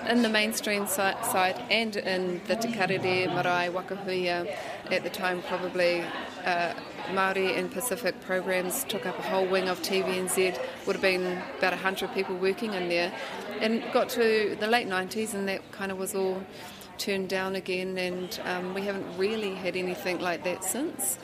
in 0.09 0.23
the 0.23 0.29
mainstream 0.29 0.87
side 0.87 1.61
and 1.69 1.95
in 1.95 2.41
the 2.47 2.55
Te 2.55 2.69
Karere, 2.69 3.27
Marae, 3.27 3.69
Waka 3.69 3.95
Huia. 3.95 4.51
At 4.91 5.03
the 5.03 5.09
time, 5.09 5.43
probably 5.43 6.01
uh, 6.45 6.73
Māori 7.09 7.55
and 7.57 7.71
Pacific 7.71 8.19
programs 8.21 8.83
took 8.85 9.05
up 9.05 9.17
a 9.19 9.21
whole 9.21 9.45
wing 9.45 9.69
of 9.69 9.79
TVNZ. 9.83 10.59
Would 10.87 10.95
have 10.95 11.01
been 11.01 11.39
about 11.59 11.73
100 11.73 12.11
people 12.13 12.35
working 12.35 12.73
in 12.73 12.89
there. 12.89 13.13
And 13.61 13.83
got 13.93 14.09
to 14.09 14.57
the 14.59 14.67
late 14.67 14.87
90s, 14.87 15.35
and 15.35 15.47
that 15.47 15.71
kind 15.71 15.91
of 15.91 15.99
was 15.99 16.15
all 16.15 16.41
turned 16.97 17.29
down 17.29 17.55
again, 17.55 17.97
and 17.97 18.39
um, 18.45 18.73
we 18.73 18.81
haven't 18.81 19.05
really 19.17 19.53
had 19.53 19.75
anything 19.75 20.19
like 20.19 20.43
that 20.43 20.63
since. 20.63 21.19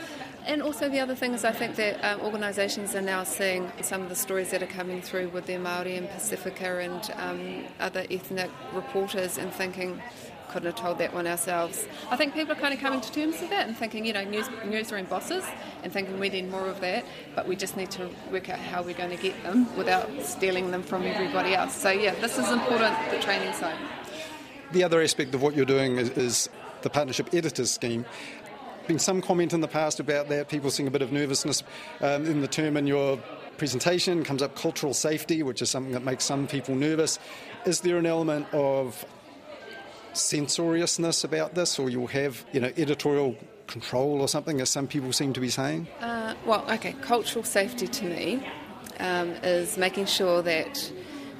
And 0.46 0.62
also 0.62 0.90
the 0.90 1.00
other 1.00 1.16
thing 1.16 1.34
is 1.34 1.44
I 1.44 1.52
think 1.52 1.76
that 1.78 2.04
um, 2.04 2.22
organisations 2.22 2.94
are 2.94 3.02
now 3.02 3.24
seeing 3.24 3.72
some 3.82 4.04
of 4.04 4.10
the 4.10 4.16
stories 4.16 4.52
that 4.52 4.62
are 4.62 4.68
coming 4.68 5.02
through 5.02 5.30
with 5.30 5.48
their 5.48 5.60
Māori 5.60 5.98
and 5.98 6.08
Pacifica 6.08 6.80
and 6.80 7.12
um, 7.16 7.64
other 7.80 8.06
ethnic 8.12 8.52
reporters 8.74 9.40
and 9.40 9.52
thinking, 9.52 10.00
couldn't 10.50 10.68
have 10.68 10.76
told 10.76 11.00
that 11.00 11.14
one 11.14 11.26
ourselves. 11.26 11.88
I 12.12 12.16
think 12.16 12.36
people 12.36 12.54
are 12.54 12.60
kind 12.60 12.74
of 12.74 12.80
coming 12.80 13.02
to 13.02 13.12
terms 13.12 13.42
with 13.42 13.50
that 13.50 13.68
and 13.68 13.76
thinking, 13.76 14.06
you 14.06 14.14
know, 14.14 14.24
news, 14.24 14.48
newsroom 14.66 15.06
bosses 15.06 15.44
and 15.84 15.92
thinking 15.92 16.20
we 16.20 16.30
need 16.30 16.50
more 16.50 16.68
of 16.68 16.80
that, 16.82 17.04
but 17.36 17.48
we 17.48 17.56
just 17.56 17.76
need 17.76 17.90
to 17.92 18.10
work 18.32 18.48
out 18.50 18.60
how 18.60 18.84
we're 18.84 18.94
going 18.94 19.10
to 19.10 19.22
get 19.22 19.42
them 19.44 19.76
without 19.76 20.08
stealing 20.22 20.70
them 20.70 20.84
from 20.84 21.04
everybody 21.04 21.56
else. 21.56 21.76
So, 21.76 21.90
yeah, 21.90 22.14
this 22.22 22.38
is 22.38 22.52
important, 22.52 22.96
the 23.10 23.20
training 23.20 23.54
side. 23.54 23.78
The 24.72 24.84
other 24.84 25.02
aspect 25.02 25.34
of 25.34 25.42
what 25.42 25.56
you're 25.56 25.66
doing 25.66 25.98
is, 25.98 26.10
is 26.12 26.50
the 26.84 26.90
partnership 26.90 27.34
editors 27.34 27.72
scheme 27.72 28.06
been 28.88 29.00
some 29.00 29.22
comment 29.22 29.54
in 29.54 29.62
the 29.62 29.68
past 29.68 30.00
about 30.00 30.30
that. 30.30 30.50
People 30.50 30.70
seeing 30.70 30.88
a 30.88 30.92
bit 30.92 31.02
of 31.02 31.12
nervousness 31.12 31.64
um, 32.02 32.26
in 32.26 32.42
the 32.42 32.48
term 32.48 32.78
in 32.78 32.88
your 32.88 33.18
presentation. 33.58 34.24
Comes 34.24 34.42
up 34.42 34.56
cultural 34.56 34.94
safety, 34.94 35.44
which 35.44 35.62
is 35.62 35.70
something 35.70 35.94
that 35.94 36.04
makes 36.04 36.24
some 36.24 36.48
people 36.48 36.76
nervous. 36.76 37.20
Is 37.66 37.82
there 37.82 37.98
an 37.98 38.06
element 38.06 38.48
of 38.54 39.06
censoriousness 40.14 41.24
about 41.24 41.56
this, 41.56 41.78
or 41.80 41.90
you'll 41.90 42.08
have 42.08 42.46
you 42.54 42.60
know 42.60 42.72
editorial 42.78 43.36
control 43.68 44.22
or 44.22 44.28
something, 44.28 44.62
as 44.62 44.70
some 44.70 44.88
people 44.88 45.12
seem 45.12 45.34
to 45.34 45.40
be 45.40 45.50
saying? 45.50 45.88
Uh, 46.02 46.36
well, 46.46 46.66
okay, 46.72 46.94
cultural 47.02 47.44
safety 47.44 47.88
to 47.88 48.06
me 48.06 48.48
um, 49.00 49.32
is 49.44 49.78
making 49.78 50.06
sure 50.06 50.42
that 50.42 50.92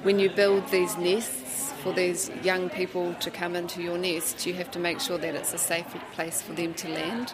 when 0.02 0.18
you 0.18 0.30
build 0.30 0.68
these 0.70 0.96
nests 0.98 1.65
for 1.86 1.92
these 1.92 2.32
young 2.42 2.68
people 2.68 3.14
to 3.20 3.30
come 3.30 3.54
into 3.54 3.80
your 3.80 3.96
nest, 3.96 4.44
you 4.44 4.54
have 4.54 4.68
to 4.72 4.78
make 4.80 4.98
sure 4.98 5.18
that 5.18 5.36
it's 5.36 5.54
a 5.54 5.58
safe 5.58 5.86
place 6.14 6.42
for 6.42 6.52
them 6.52 6.74
to 6.74 6.88
land. 6.88 7.32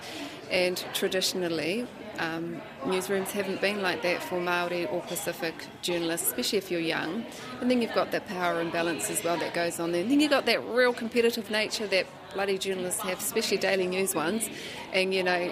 And 0.51 0.77
traditionally, 0.93 1.87
um, 2.19 2.61
newsrooms 2.83 3.29
haven't 3.29 3.63
been 3.63 3.81
like 3.81 4.03
that 4.03 4.23
for 4.23 4.39
Maori 4.39 4.85
or 4.85 5.01
Pacific 5.01 5.55
journalists, 5.81 6.29
especially 6.29 6.59
if 6.59 6.71
you're 6.71 6.81
young. 6.81 7.25
And 7.63 7.71
then 7.71 7.81
you've 7.81 7.95
got 7.95 8.11
that 8.11 8.27
power 8.27 8.61
imbalance 8.61 9.09
as 9.09 9.25
well 9.25 9.39
that 9.39 9.55
goes 9.55 9.81
on 9.81 9.93
there. 9.93 10.03
And 10.03 10.11
then 10.11 10.21
you've 10.21 10.31
got 10.31 10.45
that 10.45 10.63
real 10.67 10.93
competitive 10.93 11.51
nature 11.51 11.87
that 11.87 12.05
bloody 12.35 12.59
journalists 12.59 13.01
have, 13.01 13.21
especially 13.21 13.57
daily 13.57 13.87
news 13.87 14.15
ones. 14.15 14.51
And 14.93 15.15
you 15.15 15.23
know, 15.23 15.51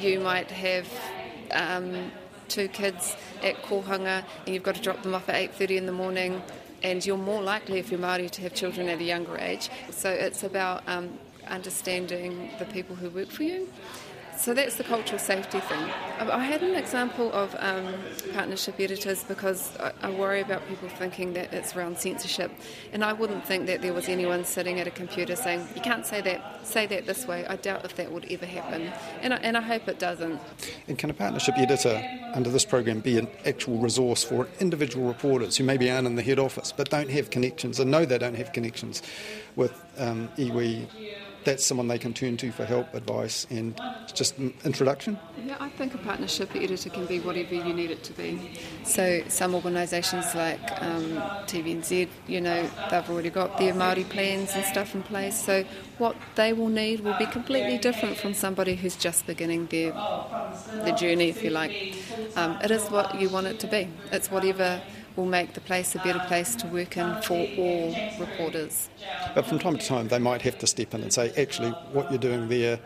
you 0.00 0.20
might 0.20 0.50
have. 0.50 0.88
Um, 1.50 2.12
two 2.48 2.66
kids 2.66 3.14
at 3.42 3.62
Kohanga 3.62 4.24
and 4.46 4.54
you've 4.54 4.62
got 4.62 4.74
to 4.74 4.80
drop 4.80 5.02
them 5.02 5.14
off 5.14 5.28
at 5.28 5.34
8.30 5.52 5.76
in 5.76 5.84
the 5.84 5.92
morning 5.92 6.42
and 6.82 7.04
you're 7.04 7.16
more 7.16 7.42
likely 7.42 7.78
if 7.78 7.90
you're 7.90 8.00
Māori 8.00 8.30
to 8.30 8.42
have 8.42 8.54
children 8.54 8.88
at 8.88 9.00
a 9.00 9.04
younger 9.04 9.38
age. 9.38 9.70
So 9.90 10.10
it's 10.10 10.42
about 10.42 10.82
um, 10.86 11.18
understanding 11.46 12.50
the 12.58 12.64
people 12.66 12.96
who 12.96 13.10
work 13.10 13.28
for 13.28 13.42
you 13.42 13.68
so 14.38 14.54
that's 14.54 14.76
the 14.76 14.84
cultural 14.84 15.18
safety 15.18 15.58
thing. 15.60 15.90
I 16.20 16.44
had 16.44 16.62
an 16.62 16.76
example 16.76 17.32
of 17.32 17.54
um, 17.58 17.94
partnership 18.32 18.78
editors 18.78 19.24
because 19.24 19.76
I, 19.78 19.92
I, 20.02 20.10
worry 20.10 20.40
about 20.40 20.66
people 20.68 20.88
thinking 20.88 21.32
that 21.32 21.52
it's 21.52 21.74
around 21.76 21.98
censorship, 21.98 22.52
and 22.92 23.04
I 23.04 23.12
wouldn't 23.12 23.44
think 23.44 23.66
that 23.66 23.82
there 23.82 23.92
was 23.92 24.08
anyone 24.08 24.44
sitting 24.44 24.78
at 24.78 24.86
a 24.86 24.90
computer 24.90 25.34
saying 25.34 25.66
you 25.74 25.80
can't 25.80 26.06
say 26.06 26.20
that, 26.20 26.66
say 26.66 26.86
that 26.86 27.06
this 27.06 27.26
way. 27.26 27.46
I 27.46 27.56
doubt 27.56 27.84
if 27.84 27.96
that 27.96 28.12
would 28.12 28.30
ever 28.30 28.46
happen, 28.46 28.92
and 29.22 29.34
I, 29.34 29.36
and 29.38 29.56
I 29.56 29.60
hope 29.60 29.88
it 29.88 29.98
doesn't. 29.98 30.40
And 30.86 30.96
can 30.96 31.10
a 31.10 31.14
partnership 31.14 31.58
editor 31.58 32.02
under 32.34 32.50
this 32.50 32.64
program 32.64 33.00
be 33.00 33.18
an 33.18 33.28
actual 33.44 33.78
resource 33.78 34.22
for 34.22 34.46
individual 34.60 35.08
reporters 35.08 35.56
who 35.56 35.64
maybe 35.64 35.90
aren't 35.90 36.06
in 36.06 36.14
the 36.14 36.22
head 36.22 36.38
office 36.38 36.72
but 36.72 36.90
don't 36.90 37.10
have 37.10 37.30
connections 37.30 37.80
and 37.80 37.90
know 37.90 38.04
they 38.04 38.18
don't 38.18 38.36
have 38.36 38.52
connections 38.52 39.02
with 39.56 39.72
um, 39.98 40.28
iwi 40.36 40.86
that's 41.44 41.64
someone 41.64 41.88
they 41.88 41.98
can 41.98 42.12
turn 42.12 42.36
to 42.38 42.52
for 42.52 42.64
help, 42.64 42.92
advice, 42.94 43.46
and 43.50 43.80
just 44.14 44.38
an 44.38 44.54
introduction? 44.64 45.18
Yeah, 45.44 45.56
I 45.60 45.68
think 45.68 45.94
a 45.94 45.98
partnership 45.98 46.54
editor 46.54 46.90
can 46.90 47.06
be 47.06 47.20
whatever 47.20 47.54
you 47.54 47.72
need 47.72 47.90
it 47.90 48.02
to 48.04 48.12
be. 48.12 48.58
So 48.84 49.22
some 49.28 49.54
organisations 49.54 50.34
like 50.34 50.60
um, 50.82 51.16
TVNZ, 51.46 52.08
you 52.26 52.40
know, 52.40 52.68
they've 52.90 53.08
already 53.10 53.30
got 53.30 53.58
their 53.58 53.72
Māori 53.72 54.08
plans 54.08 54.54
and 54.54 54.64
stuff 54.64 54.94
in 54.94 55.02
place. 55.02 55.42
So 55.42 55.64
what 55.98 56.16
they 56.34 56.52
will 56.52 56.68
need 56.68 57.00
will 57.00 57.18
be 57.18 57.26
completely 57.26 57.78
different 57.78 58.16
from 58.16 58.34
somebody 58.34 58.74
who's 58.74 58.96
just 58.96 59.26
beginning 59.26 59.66
their 59.66 59.92
their 60.84 60.94
journey, 60.94 61.28
if 61.28 61.42
you 61.42 61.50
like. 61.50 61.94
Um, 62.36 62.58
it 62.62 62.70
is 62.70 62.88
what 62.88 63.20
you 63.20 63.28
want 63.28 63.46
it 63.46 63.58
to 63.60 63.66
be. 63.66 63.88
It's 64.12 64.30
whatever 64.30 64.80
will 65.18 65.26
make 65.26 65.52
the 65.54 65.60
place 65.60 65.96
a 65.96 65.98
better 65.98 66.20
place 66.20 66.54
to 66.54 66.66
work 66.68 66.96
in 66.96 67.20
for 67.22 67.34
all 67.58 67.94
reporters. 68.20 68.88
But 69.34 69.46
from 69.46 69.58
time 69.58 69.76
to 69.76 69.84
time, 69.84 70.08
they 70.08 70.20
might 70.20 70.42
have 70.42 70.56
to 70.60 70.66
step 70.66 70.94
in 70.94 71.02
and 71.02 71.12
say, 71.12 71.32
actually, 71.36 71.70
what 71.92 72.10
you're 72.10 72.20
doing 72.20 72.48
there 72.48 72.78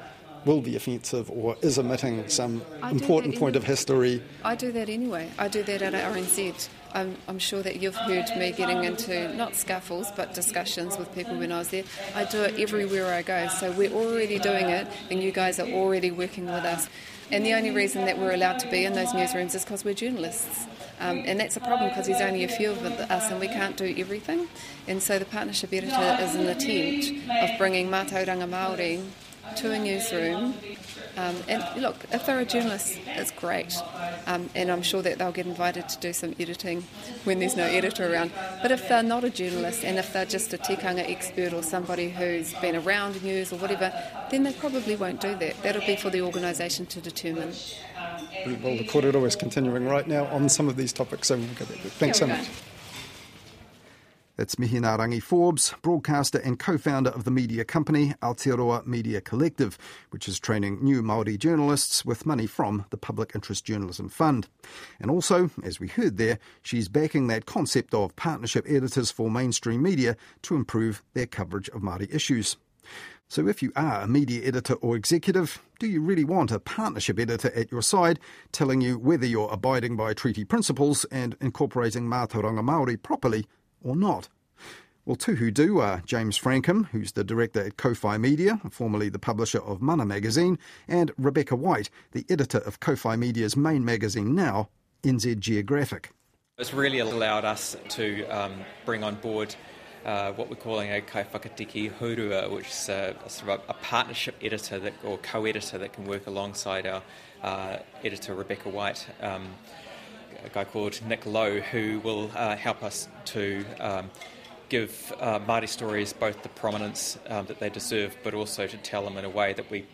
will 0.47 0.63
be 0.63 0.75
offensive 0.75 1.31
or 1.31 1.57
is 1.61 1.79
omitting 1.79 2.27
some 2.29 2.63
important 2.91 3.39
point 3.39 3.55
of 3.55 3.65
history. 3.65 4.23
I 4.43 4.57
do 4.57 4.73
that 4.73 4.89
anyway. 4.89 5.31
I 5.39 5.49
do 5.49 5.63
that 5.63 5.83
at 5.83 5.93
RNZ. 5.93 6.69
I'm, 6.95 7.17
I'm, 7.29 7.39
sure 7.39 7.63
that 7.63 7.81
you've 7.81 7.97
heard 7.97 8.27
me 8.37 8.53
getting 8.53 8.85
into 8.85 9.35
not 9.35 9.55
scuffles 9.55 10.11
but 10.17 10.35
discussions 10.35 10.99
with 10.99 11.15
people 11.15 11.37
when 11.37 11.53
I 11.53 11.59
was 11.59 11.69
there. 11.69 11.85
I 12.15 12.25
do 12.25 12.43
it 12.43 12.59
everywhere 12.59 13.13
I 13.15 13.23
go. 13.23 13.49
So 13.49 13.71
we're 13.73 13.93
already 13.93 14.39
doing 14.39 14.69
it, 14.69 14.89
and 15.11 15.23
you 15.23 15.33
guys 15.33 15.59
are 15.59 15.69
already 15.69 16.11
working 16.11 16.47
with 16.47 16.65
us. 16.65 16.89
And 17.33 17.47
the 17.47 17.55
only 17.55 17.71
reason 17.71 18.05
that 18.05 18.19
we're 18.19 18.33
allowed 18.33 18.59
to 18.59 18.71
be 18.71 18.85
in 18.85 18.93
those 18.93 19.09
newsrooms 19.09 19.55
is 19.55 19.65
because 19.65 19.87
we're 19.87 19.95
journalists. 19.95 20.67
Um, 21.01 21.23
and 21.25 21.41
that's 21.41 21.57
a 21.57 21.61
problem 21.61 21.89
because 21.89 22.07
there's 22.07 22.21
only 22.21 22.45
a 22.45 22.49
few 22.49 22.71
of 22.71 22.85
us 22.85 23.31
and 23.31 23.41
we 23.41 23.49
can't 23.49 23.75
do 23.75 23.95
everything. 23.97 24.49
And 24.87 25.03
so 25.03 25.19
the 25.19 25.25
partnership 25.25 25.73
editor 25.73 26.19
is 26.21 26.35
an 26.35 26.47
attempt 26.47 27.11
of 27.43 27.59
bringing 27.59 27.89
Mātauranga 27.89 28.47
Māori 28.47 29.03
to 29.57 29.73
a 29.73 29.79
newsroom. 29.79 30.55
Um, 31.17 31.37
and 31.49 31.63
look, 31.83 31.97
if 32.11 32.25
they're 32.25 32.39
a 32.39 32.45
journalist, 32.45 32.99
it's 33.07 33.31
great. 33.33 33.75
Um, 34.27 34.49
and 34.55 34.71
I'm 34.71 34.83
sure 34.83 35.03
that 35.03 35.19
they'll 35.19 35.33
get 35.33 35.47
invited 35.47 35.89
to 35.91 35.99
do 36.01 36.13
some 36.13 36.35
editing 36.41 36.85
when 37.25 37.39
there's 37.39 37.57
no 37.57 37.65
editor 37.65 38.13
around. 38.13 38.33
But 38.63 38.73
if 38.73 38.89
they're 38.89 39.03
not 39.03 39.25
a 39.25 39.31
journalist 39.31 39.85
and 39.85 39.99
if 39.99 40.13
they're 40.13 40.25
just 40.25 40.53
a 40.55 40.59
tikanga 40.59 41.09
expert 41.09 41.53
or 41.53 41.63
somebody 41.63 42.09
who's 42.09 42.55
been 42.55 42.77
around 42.77 43.23
news 43.23 43.53
or 43.53 43.57
whatever, 43.57 43.93
then 44.31 44.43
they 44.45 44.53
probably 44.53 44.97
won't 44.97 45.21
do 45.21 45.35
that. 45.37 45.63
That'll 45.63 45.87
be 45.87 45.97
for 45.97 46.11
the 46.11 46.23
organisation 46.23 46.87
to 46.87 47.01
determine. 47.01 47.53
Well, 48.47 48.77
the 48.77 48.87
korero 48.89 49.27
is 49.27 49.37
continuing 49.37 49.87
right 49.87 50.07
now 50.07 50.25
on 50.27 50.49
some 50.49 50.69
of 50.69 50.77
these 50.77 50.93
topics, 50.93 51.29
so 51.29 51.37
we'll 51.37 51.47
get 51.49 51.69
back. 51.69 51.79
Thanks 51.79 52.19
so 52.19 52.27
much. 52.27 52.49
That's 54.37 54.55
Mihingarangi 54.55 55.23
Forbes, 55.23 55.75
broadcaster 55.83 56.39
and 56.39 56.59
co-founder 56.59 57.11
of 57.11 57.25
the 57.25 57.31
media 57.31 57.67
company 57.67 58.15
Aotearoa 58.23 58.87
Media 58.87 59.21
Collective, 59.21 59.77
which 60.09 60.27
is 60.27 60.41
training 60.41 60.83
new 60.83 61.03
Māori 61.03 61.39
journalists 61.39 62.03
with 62.07 62.25
money 62.25 62.47
from 62.47 62.87
the 62.89 62.97
Public 62.97 63.33
Interest 63.35 63.63
Journalism 63.63 64.09
Fund. 64.09 64.49
And 64.99 65.11
also, 65.11 65.51
as 65.63 65.79
we 65.79 65.89
heard 65.89 66.17
there, 66.17 66.39
she's 66.63 66.89
backing 66.89 67.27
that 67.27 67.45
concept 67.45 67.93
of 67.93 68.17
partnership 68.17 68.65
editors 68.67 69.11
for 69.11 69.31
mainstream 69.31 69.83
media 69.83 70.17
to 70.43 70.55
improve 70.55 71.03
their 71.13 71.27
coverage 71.27 71.69
of 71.69 71.83
Māori 71.83 72.13
issues. 72.13 72.57
So 73.29 73.49
if 73.49 73.63
you 73.63 73.71
are 73.77 74.01
a 74.01 74.09
media 74.09 74.47
editor 74.47 74.75
or 74.75 74.97
executive, 74.97 75.63
do 75.79 75.87
you 75.87 76.01
really 76.01 76.25
want 76.25 76.53
a 76.53 76.59
partnership 76.59 77.19
editor 77.19 77.53
at 77.55 77.71
your 77.71 77.83
side 77.83 78.19
telling 78.51 78.81
you 78.81 78.99
whether 78.99 79.27
you're 79.27 79.53
abiding 79.53 79.97
by 79.97 80.15
treaty 80.15 80.45
principles 80.45 81.05
and 81.07 81.37
incorporating 81.41 82.05
Mātauranga 82.05 82.63
Māori 82.63 83.03
properly 83.03 83.47
or 83.83 83.97
not? 83.97 84.29
Well, 85.05 85.17
two 85.17 85.35
who 85.35 85.51
do 85.51 85.81
are 85.81 86.01
James 86.07 86.39
Frankham, 86.39 86.87
who's 86.87 87.13
the 87.13 87.25
director 87.25 87.67
at 87.67 87.77
Kōwhai 87.77 88.21
Media, 88.21 88.61
formerly 88.71 89.09
the 89.09 89.19
publisher 89.19 89.61
of 89.61 89.83
Mana 89.83 90.07
magazine, 90.07 90.59
and 90.87 91.11
Rebecca 91.19 91.57
White, 91.57 91.91
the 92.13 92.25
editor 92.31 92.59
of 92.59 92.79
Kōwhai 92.79 93.19
Media's 93.19 93.57
main 93.57 93.85
magazine 93.85 94.37
now, 94.37 94.69
NZ 95.03 95.41
Geographic. 95.41 96.11
It's 96.59 96.73
really 96.73 97.01
allowed 97.01 97.45
us 97.45 97.77
to 97.89 98.25
um, 98.27 98.53
bring 98.85 99.03
on 99.03 99.17
board 99.17 99.57
uh, 100.05 100.33
what 100.33 100.49
we're 100.49 100.57
calling 100.57 100.91
a 100.91 101.01
kaiwhakatiki 101.01 101.93
hurua, 101.93 102.51
which 102.51 102.69
is 102.69 102.89
a, 102.89 103.17
a 103.25 103.31
sort 103.31 103.51
of 103.51 103.61
a, 103.69 103.71
a, 103.71 103.75
partnership 103.75 104.37
editor 104.43 104.79
that, 104.79 104.93
or 105.05 105.19
co-editor 105.19 105.79
that 105.79 105.93
can 105.93 106.05
work 106.05 106.27
alongside 106.27 106.87
our 106.87 107.03
uh, 107.43 107.79
editor 108.05 108.35
Rebecca 108.35 108.69
White, 108.69 109.07
um, 109.21 109.49
a 110.45 110.49
guy 110.49 110.65
called 110.65 111.01
Nick 111.07 111.27
Lowe, 111.27 111.61
who 111.61 112.01
will 112.01 112.31
uh, 112.35 112.57
help 112.57 112.83
us 112.83 113.09
to 113.27 113.65
um, 113.81 114.11
give 114.69 115.13
uh, 115.21 115.39
Māori 115.41 115.69
stories 115.69 116.13
both 116.13 116.43
the 116.43 116.49
prominence 116.49 117.19
um, 117.29 117.47
that 117.47 117.61
they 117.61 117.71
deserve, 117.71 118.17
but 118.23 118.35
also 118.35 118.67
to 118.67 118.77
tell 118.79 119.05
them 119.05 119.17
in 119.17 119.25
a 119.25 119.31
way 119.31 119.53
that 119.53 119.71
we 119.71 119.87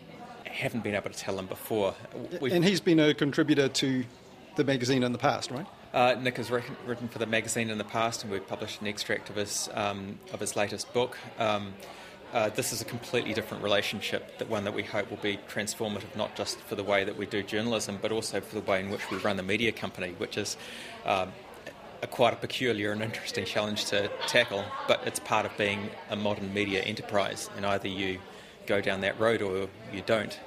haven't 0.44 0.82
been 0.82 0.94
able 0.94 1.10
to 1.10 1.18
tell 1.18 1.36
them 1.36 1.46
before. 1.46 1.94
We've, 2.40 2.52
and 2.52 2.64
he's 2.64 2.80
been 2.80 3.00
a 3.00 3.14
contributor 3.14 3.68
to 3.68 4.04
the 4.56 4.64
magazine 4.64 5.02
in 5.02 5.12
the 5.12 5.18
past, 5.18 5.50
right? 5.50 5.66
Uh, 5.92 6.16
Nick 6.20 6.36
has 6.36 6.50
written, 6.50 6.76
written, 6.86 7.08
for 7.08 7.18
the 7.18 7.26
magazine 7.26 7.70
in 7.70 7.78
the 7.78 7.84
past, 7.84 8.22
and 8.22 8.32
we've 8.32 8.46
published 8.46 8.80
an 8.80 8.86
extract 8.86 9.30
of 9.30 9.36
his 9.36 9.68
um, 9.74 10.18
of 10.32 10.40
his 10.40 10.54
latest 10.56 10.92
book. 10.92 11.16
Uh, 12.32 12.50
this 12.50 12.74
is 12.74 12.82
a 12.82 12.84
completely 12.84 13.32
different 13.32 13.62
relationship, 13.62 14.36
that 14.36 14.50
one 14.50 14.64
that 14.64 14.74
we 14.74 14.82
hope 14.82 15.08
will 15.08 15.16
be 15.18 15.38
transformative, 15.48 16.14
not 16.14 16.36
just 16.36 16.60
for 16.60 16.74
the 16.74 16.84
way 16.84 17.02
that 17.02 17.16
we 17.16 17.24
do 17.24 17.42
journalism, 17.42 17.98
but 18.02 18.12
also 18.12 18.38
for 18.38 18.54
the 18.54 18.70
way 18.70 18.80
in 18.80 18.90
which 18.90 19.10
we 19.10 19.16
run 19.18 19.38
the 19.38 19.42
media 19.42 19.72
company, 19.72 20.14
which 20.18 20.36
is 20.36 20.58
um, 21.06 21.32
a 22.02 22.06
quite 22.06 22.34
a 22.34 22.36
peculiar 22.36 22.92
and 22.92 23.00
interesting 23.00 23.46
challenge 23.46 23.86
to 23.86 24.10
tackle. 24.26 24.62
But 24.86 25.06
it's 25.06 25.20
part 25.20 25.46
of 25.46 25.56
being 25.56 25.88
a 26.10 26.16
modern 26.16 26.52
media 26.52 26.82
enterprise, 26.82 27.48
and 27.56 27.64
either 27.64 27.88
you 27.88 28.18
go 28.66 28.82
down 28.82 29.00
that 29.00 29.18
road 29.18 29.40
or 29.40 29.68
you 29.90 30.02
don't. 30.04 30.38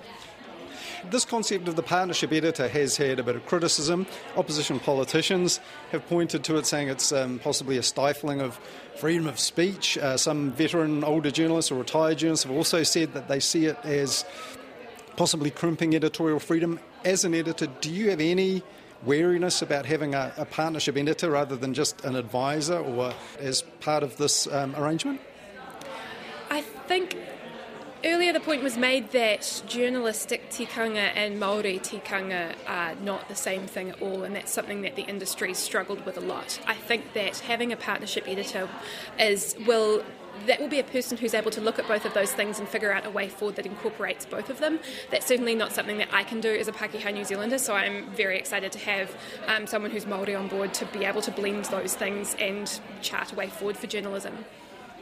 This 1.10 1.26
concept 1.26 1.68
of 1.68 1.76
the 1.76 1.84
partnership 1.84 2.32
editor 2.32 2.68
has 2.68 2.96
had 2.96 3.20
a 3.20 3.24
bit 3.24 3.36
of 3.36 3.46
criticism. 3.48 4.06
Opposition 4.38 4.80
politicians 4.80 5.60
have 5.92 6.08
pointed 6.08 6.44
to 6.44 6.58
it, 6.58 6.66
saying 6.68 6.90
it's 6.90 7.12
um, 7.12 7.40
possibly 7.40 7.78
a 7.78 7.84
stifling 7.84 8.40
of 8.40 8.60
freedom 8.98 9.26
of 9.26 9.40
speech. 9.40 9.98
Uh, 9.98 10.16
some 10.16 10.52
veteran 10.52 11.04
older 11.04 11.32
journalists 11.32 11.72
or 11.72 11.76
retired 11.76 12.20
journalists 12.20 12.46
have 12.46 12.56
also 12.56 12.84
said 12.84 13.14
that 13.14 13.28
they 13.28 13.40
see 13.40 13.66
it 13.66 13.78
as 13.84 14.26
possibly 15.18 15.50
crimping 15.50 15.96
editorial 15.96 16.40
freedom. 16.40 16.80
As 17.04 17.26
an 17.26 17.34
editor, 17.34 17.66
do 17.82 17.92
you 17.92 18.12
have 18.12 18.22
any 18.22 18.62
wariness 19.04 19.64
about 19.64 19.88
having 19.88 20.14
a, 20.14 20.32
a 20.38 20.46
partnership 20.46 20.96
editor 20.98 21.32
rather 21.32 21.56
than 21.56 21.74
just 21.74 22.06
an 22.06 22.16
advisor 22.16 22.78
or 22.78 23.14
as 23.40 23.64
part 23.80 24.04
of 24.04 24.18
this 24.18 24.46
um, 24.48 24.76
arrangement? 24.76 25.20
I 26.52 26.62
think 26.62 27.18
Earlier, 28.04 28.34
the 28.34 28.40
point 28.40 28.64
was 28.64 28.78
made 28.78 29.12
that 29.12 29.62
journalistic 29.68 30.50
tikanga 30.50 31.12
and 31.14 31.40
Maori 31.40 31.78
tikanga 31.78 32.56
are 32.68 32.96
not 32.96 33.28
the 33.28 33.36
same 33.36 33.68
thing 33.68 33.92
at 33.92 34.02
all, 34.02 34.24
and 34.24 34.36
that's 34.36 34.52
something 34.52 34.82
that 34.82 34.96
the 34.96 35.04
industry 35.04 35.54
struggled 35.54 36.04
with 36.04 36.18
a 36.18 36.22
lot. 36.22 36.60
I 36.66 36.74
think 36.74 37.14
that 37.14 37.38
having 37.38 37.72
a 37.72 37.78
partnership 37.78 38.28
editor 38.28 38.68
is 39.20 39.56
will 39.68 40.04
that 40.48 40.60
will 40.60 40.70
be 40.70 40.80
a 40.80 40.84
person 40.84 41.18
who's 41.18 41.36
able 41.36 41.52
to 41.52 41.62
look 41.62 41.78
at 41.78 41.88
both 41.88 42.06
of 42.06 42.14
those 42.16 42.32
things 42.32 42.58
and 42.58 42.68
figure 42.68 42.92
out 42.92 43.06
a 43.06 43.10
way 43.12 43.28
forward 43.28 43.56
that 43.58 43.66
incorporates 43.68 44.26
both 44.26 44.50
of 44.50 44.60
them. 44.60 44.80
That's 45.12 45.28
certainly 45.28 45.54
not 45.54 45.72
something 45.72 45.98
that 45.98 46.08
I 46.12 46.24
can 46.24 46.40
do 46.42 46.50
as 46.50 46.68
a 46.68 46.72
Pakeha 46.72 47.14
New 47.14 47.26
Zealander, 47.26 47.60
so 47.60 47.76
I'm 47.76 48.10
very 48.12 48.40
excited 48.40 48.72
to 48.72 48.80
have 48.80 49.16
um, 49.46 49.68
someone 49.68 49.92
who's 49.92 50.06
Māori 50.06 50.40
on 50.40 50.48
board 50.48 50.74
to 50.76 50.86
be 50.86 51.06
able 51.06 51.22
to 51.22 51.32
blend 51.32 51.66
those 51.66 51.94
things 51.94 52.36
and 52.40 52.80
chart 53.02 53.32
a 53.32 53.36
way 53.36 53.48
forward 53.48 53.78
for 53.78 53.86
journalism. 53.86 54.46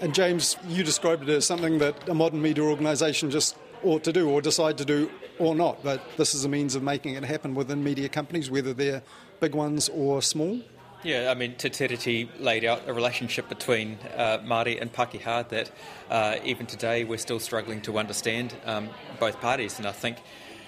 And 0.01 0.15
James, 0.15 0.55
you 0.67 0.83
described 0.83 1.23
it 1.23 1.29
as 1.29 1.45
something 1.45 1.79
that 1.79 2.07
a 2.07 2.13
modern 2.13 2.41
media 2.41 2.63
organisation 2.63 3.29
just 3.29 3.57
ought 3.83 4.01
to 4.05 4.13
do 4.13 4.29
or 4.29 4.41
decide 4.41 4.77
to 4.77 4.85
do 4.85 5.11
or 5.39 5.55
not. 5.55 5.83
But 5.83 6.01
this 6.15 6.33
is 6.33 6.45
a 6.45 6.49
means 6.49 6.73
of 6.75 6.83
making 6.83 7.15
it 7.15 7.25
happen 7.25 7.53
within 7.53 7.83
media 7.83 8.07
companies, 8.07 8.49
whether 8.49 8.73
they're 8.73 9.03
big 9.41 9.53
ones 9.53 9.89
or 9.89 10.21
small. 10.21 10.61
Yeah, 11.03 11.31
I 11.31 11.33
mean, 11.33 11.55
Te 11.55 12.29
laid 12.39 12.63
out 12.63 12.87
a 12.87 12.93
relationship 12.93 13.49
between 13.49 13.97
uh, 14.15 14.39
Māori 14.39 14.81
and 14.81 14.91
Pakeha 14.91 15.47
that 15.49 15.71
uh, 16.09 16.37
even 16.45 16.65
today 16.65 17.03
we're 17.03 17.17
still 17.17 17.39
struggling 17.39 17.81
to 17.81 17.97
understand 17.97 18.55
um, 18.65 18.89
both 19.19 19.39
parties. 19.41 19.79
And 19.79 19.87
I 19.87 19.91
think 19.91 20.17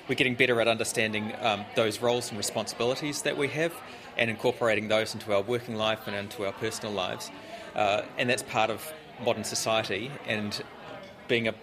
we're 0.09 0.15
getting 0.15 0.35
better 0.35 0.59
at 0.59 0.67
understanding 0.67 1.33
um, 1.39 1.63
those 1.75 2.01
roles 2.01 2.29
and 2.29 2.37
responsibilities 2.37 3.21
that 3.21 3.37
we 3.37 3.47
have 3.49 3.73
and 4.17 4.29
incorporating 4.29 4.89
those 4.89 5.13
into 5.13 5.33
our 5.33 5.41
working 5.41 5.75
life 5.75 6.01
and 6.05 6.15
into 6.15 6.45
our 6.45 6.53
personal 6.53 6.93
lives. 6.93 7.31
Uh, 7.75 8.01
and 8.17 8.29
that's 8.29 8.43
part 8.43 8.69
of 8.69 8.93
modern 9.23 9.43
society 9.43 10.11
and 10.27 10.61
being 11.27 11.47
a 11.47 11.53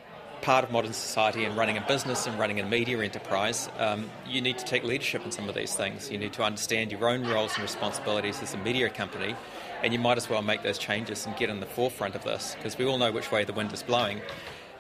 part 0.40 0.64
of 0.64 0.70
modern 0.70 0.92
society 0.92 1.44
and 1.44 1.56
running 1.56 1.76
a 1.76 1.80
business 1.82 2.26
and 2.26 2.38
running 2.38 2.60
a 2.60 2.64
media 2.64 2.98
enterprise, 3.00 3.68
um, 3.78 4.08
you 4.26 4.40
need 4.40 4.56
to 4.58 4.64
take 4.64 4.84
leadership 4.84 5.24
in 5.24 5.32
some 5.32 5.48
of 5.48 5.54
these 5.54 5.74
things. 5.74 6.10
You 6.10 6.18
need 6.18 6.32
to 6.34 6.42
understand 6.42 6.92
your 6.92 7.08
own 7.08 7.26
roles 7.26 7.54
and 7.54 7.62
responsibilities 7.62 8.40
as 8.42 8.54
a 8.54 8.58
media 8.58 8.88
company, 8.88 9.34
and 9.82 9.92
you 9.92 9.98
might 9.98 10.16
as 10.16 10.30
well 10.30 10.42
make 10.42 10.62
those 10.62 10.78
changes 10.78 11.26
and 11.26 11.36
get 11.36 11.50
in 11.50 11.60
the 11.60 11.66
forefront 11.66 12.14
of 12.14 12.24
this 12.24 12.54
because 12.56 12.78
we 12.78 12.86
all 12.86 12.98
know 12.98 13.12
which 13.12 13.32
way 13.32 13.44
the 13.44 13.52
wind 13.52 13.72
is 13.72 13.82
blowing. 13.82 14.20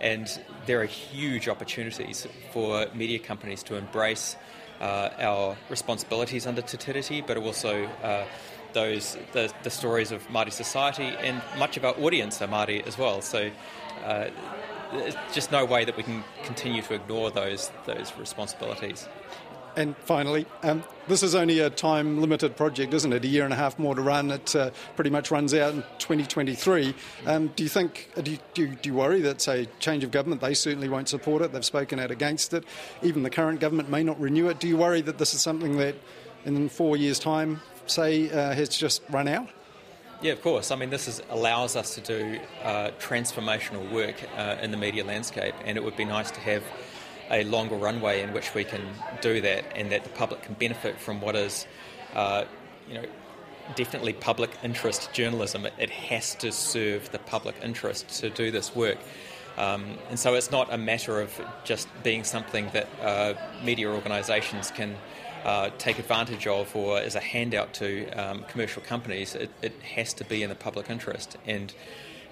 And 0.00 0.26
there 0.66 0.80
are 0.80 0.86
huge 0.86 1.48
opportunities 1.48 2.26
for 2.52 2.86
media 2.94 3.18
companies 3.18 3.62
to 3.64 3.74
embrace 3.74 4.36
uh, 4.80 5.10
our 5.18 5.56
responsibilities 5.68 6.46
under 6.46 6.62
Te 6.62 6.76
Tiriti, 6.76 7.26
but 7.26 7.36
also 7.36 7.84
uh, 8.02 8.24
those 8.78 9.16
the, 9.32 9.52
the 9.64 9.70
stories 9.70 10.12
of 10.12 10.26
Māori 10.28 10.52
society, 10.52 11.08
and 11.28 11.42
much 11.58 11.76
of 11.76 11.84
our 11.84 11.96
audience 12.04 12.40
are 12.42 12.48
Māori 12.48 12.86
as 12.86 12.96
well. 12.96 13.20
So 13.20 13.50
uh, 14.04 14.28
there's 14.92 15.16
just 15.32 15.50
no 15.50 15.64
way 15.64 15.84
that 15.84 15.96
we 15.96 16.02
can 16.02 16.22
continue 16.44 16.82
to 16.82 16.94
ignore 16.94 17.30
those 17.30 17.70
those 17.86 18.12
responsibilities. 18.16 19.08
And 19.76 19.96
finally, 19.98 20.44
um, 20.64 20.82
this 21.06 21.22
is 21.22 21.36
only 21.36 21.60
a 21.60 21.70
time 21.70 22.20
limited 22.20 22.56
project, 22.56 22.92
isn't 22.94 23.12
it? 23.12 23.24
A 23.24 23.28
year 23.28 23.44
and 23.44 23.52
a 23.52 23.56
half 23.56 23.78
more 23.78 23.94
to 23.94 24.02
run. 24.02 24.32
It 24.32 24.56
uh, 24.56 24.70
pretty 24.96 25.10
much 25.10 25.30
runs 25.30 25.54
out 25.54 25.72
in 25.72 25.82
2023. 25.98 26.94
Um, 27.26 27.48
do 27.54 27.62
you 27.62 27.68
think, 27.68 28.10
uh, 28.16 28.22
do 28.22 28.38
do, 28.54 28.62
you, 28.62 28.68
do 28.74 28.88
you 28.88 28.94
worry 28.96 29.20
that, 29.20 29.40
say, 29.40 29.68
change 29.78 30.02
of 30.02 30.10
government, 30.10 30.40
they 30.40 30.54
certainly 30.54 30.88
won't 30.88 31.08
support 31.08 31.42
it? 31.42 31.52
They've 31.52 31.64
spoken 31.64 32.00
out 32.00 32.10
against 32.10 32.54
it. 32.54 32.64
Even 33.02 33.22
the 33.22 33.30
current 33.30 33.60
government 33.60 33.88
may 33.88 34.02
not 34.02 34.20
renew 34.20 34.48
it. 34.48 34.58
Do 34.58 34.66
you 34.66 34.76
worry 34.76 35.00
that 35.02 35.18
this 35.18 35.32
is 35.32 35.42
something 35.42 35.76
that 35.78 35.94
in 36.44 36.68
four 36.68 36.96
years' 36.96 37.20
time, 37.20 37.60
say, 37.90 38.30
uh, 38.30 38.54
has 38.54 38.68
just 38.68 39.02
run 39.10 39.28
out? 39.28 39.48
Yeah, 40.20 40.32
of 40.32 40.42
course. 40.42 40.72
I 40.72 40.76
mean, 40.76 40.90
this 40.90 41.06
is, 41.06 41.22
allows 41.30 41.76
us 41.76 41.94
to 41.94 42.00
do 42.00 42.40
uh, 42.64 42.90
transformational 42.98 43.90
work 43.92 44.16
uh, 44.36 44.56
in 44.60 44.72
the 44.72 44.76
media 44.76 45.04
landscape, 45.04 45.54
and 45.64 45.76
it 45.76 45.84
would 45.84 45.96
be 45.96 46.04
nice 46.04 46.30
to 46.32 46.40
have 46.40 46.64
a 47.30 47.44
longer 47.44 47.76
runway 47.76 48.22
in 48.22 48.32
which 48.32 48.52
we 48.54 48.64
can 48.64 48.82
do 49.20 49.40
that, 49.42 49.64
and 49.76 49.92
that 49.92 50.02
the 50.02 50.10
public 50.10 50.42
can 50.42 50.54
benefit 50.54 50.98
from 50.98 51.20
what 51.20 51.36
is, 51.36 51.66
uh, 52.14 52.44
you 52.88 52.94
know, 52.94 53.04
definitely 53.76 54.12
public 54.12 54.50
interest 54.64 55.12
journalism. 55.12 55.66
It, 55.66 55.74
it, 55.78 55.90
has 55.90 56.34
to 56.36 56.50
serve 56.50 57.12
the 57.12 57.18
public 57.20 57.54
interest 57.62 58.08
to 58.20 58.30
do 58.30 58.50
this 58.50 58.74
work. 58.74 58.98
Um, 59.56 59.98
and 60.08 60.18
so 60.18 60.34
it's 60.34 60.50
not 60.50 60.72
a 60.72 60.78
matter 60.78 61.20
of 61.20 61.38
just 61.64 61.88
being 62.02 62.24
something 62.24 62.70
that 62.72 62.88
uh, 63.02 63.34
media 63.62 63.88
organisations 63.88 64.70
can 64.70 64.96
uh, 65.48 65.70
take 65.78 65.98
advantage 65.98 66.46
of 66.46 66.76
or 66.76 66.98
as 66.98 67.14
a 67.14 67.20
handout 67.20 67.72
to 67.72 68.06
um, 68.10 68.44
commercial 68.48 68.82
companies, 68.82 69.34
it, 69.34 69.50
it, 69.62 69.72
has 69.80 70.12
to 70.12 70.24
be 70.24 70.42
in 70.42 70.50
the 70.50 70.54
public 70.54 70.90
interest. 70.90 71.38
And 71.46 71.72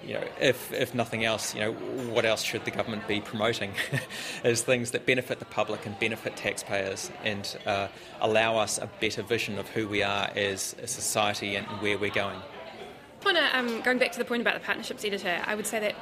you 0.05 0.13
know, 0.13 0.23
if 0.39 0.71
if 0.71 0.93
nothing 0.93 1.25
else, 1.25 1.55
you 1.55 1.61
know, 1.61 1.71
what 2.13 2.25
else 2.25 2.43
should 2.43 2.63
the 2.65 2.69
government 2.69 3.07
be 3.07 3.19
promoting? 3.19 3.71
as 4.43 4.61
things 4.61 4.91
that 4.91 5.07
benefit 5.07 5.39
the 5.39 5.45
public 5.45 5.87
and 5.87 5.99
benefit 5.99 6.35
taxpayers 6.35 7.09
and 7.23 7.57
uh, 7.65 7.87
allow 8.21 8.57
us 8.57 8.77
a 8.77 8.87
better 9.01 9.23
vision 9.23 9.57
of 9.57 9.67
who 9.69 9.87
we 9.87 10.03
are 10.03 10.29
as 10.35 10.75
a 10.83 10.85
society 10.85 11.55
and 11.55 11.65
where 11.81 11.97
we're 11.97 12.11
going. 12.11 12.39
um, 13.53 13.81
going 13.81 13.97
back 13.97 14.11
to 14.11 14.19
the 14.19 14.25
point 14.25 14.41
about 14.41 14.53
the 14.53 14.59
partnerships 14.59 15.03
editor, 15.03 15.41
I 15.43 15.55
would 15.55 15.65
say 15.65 15.79
that 15.79 15.95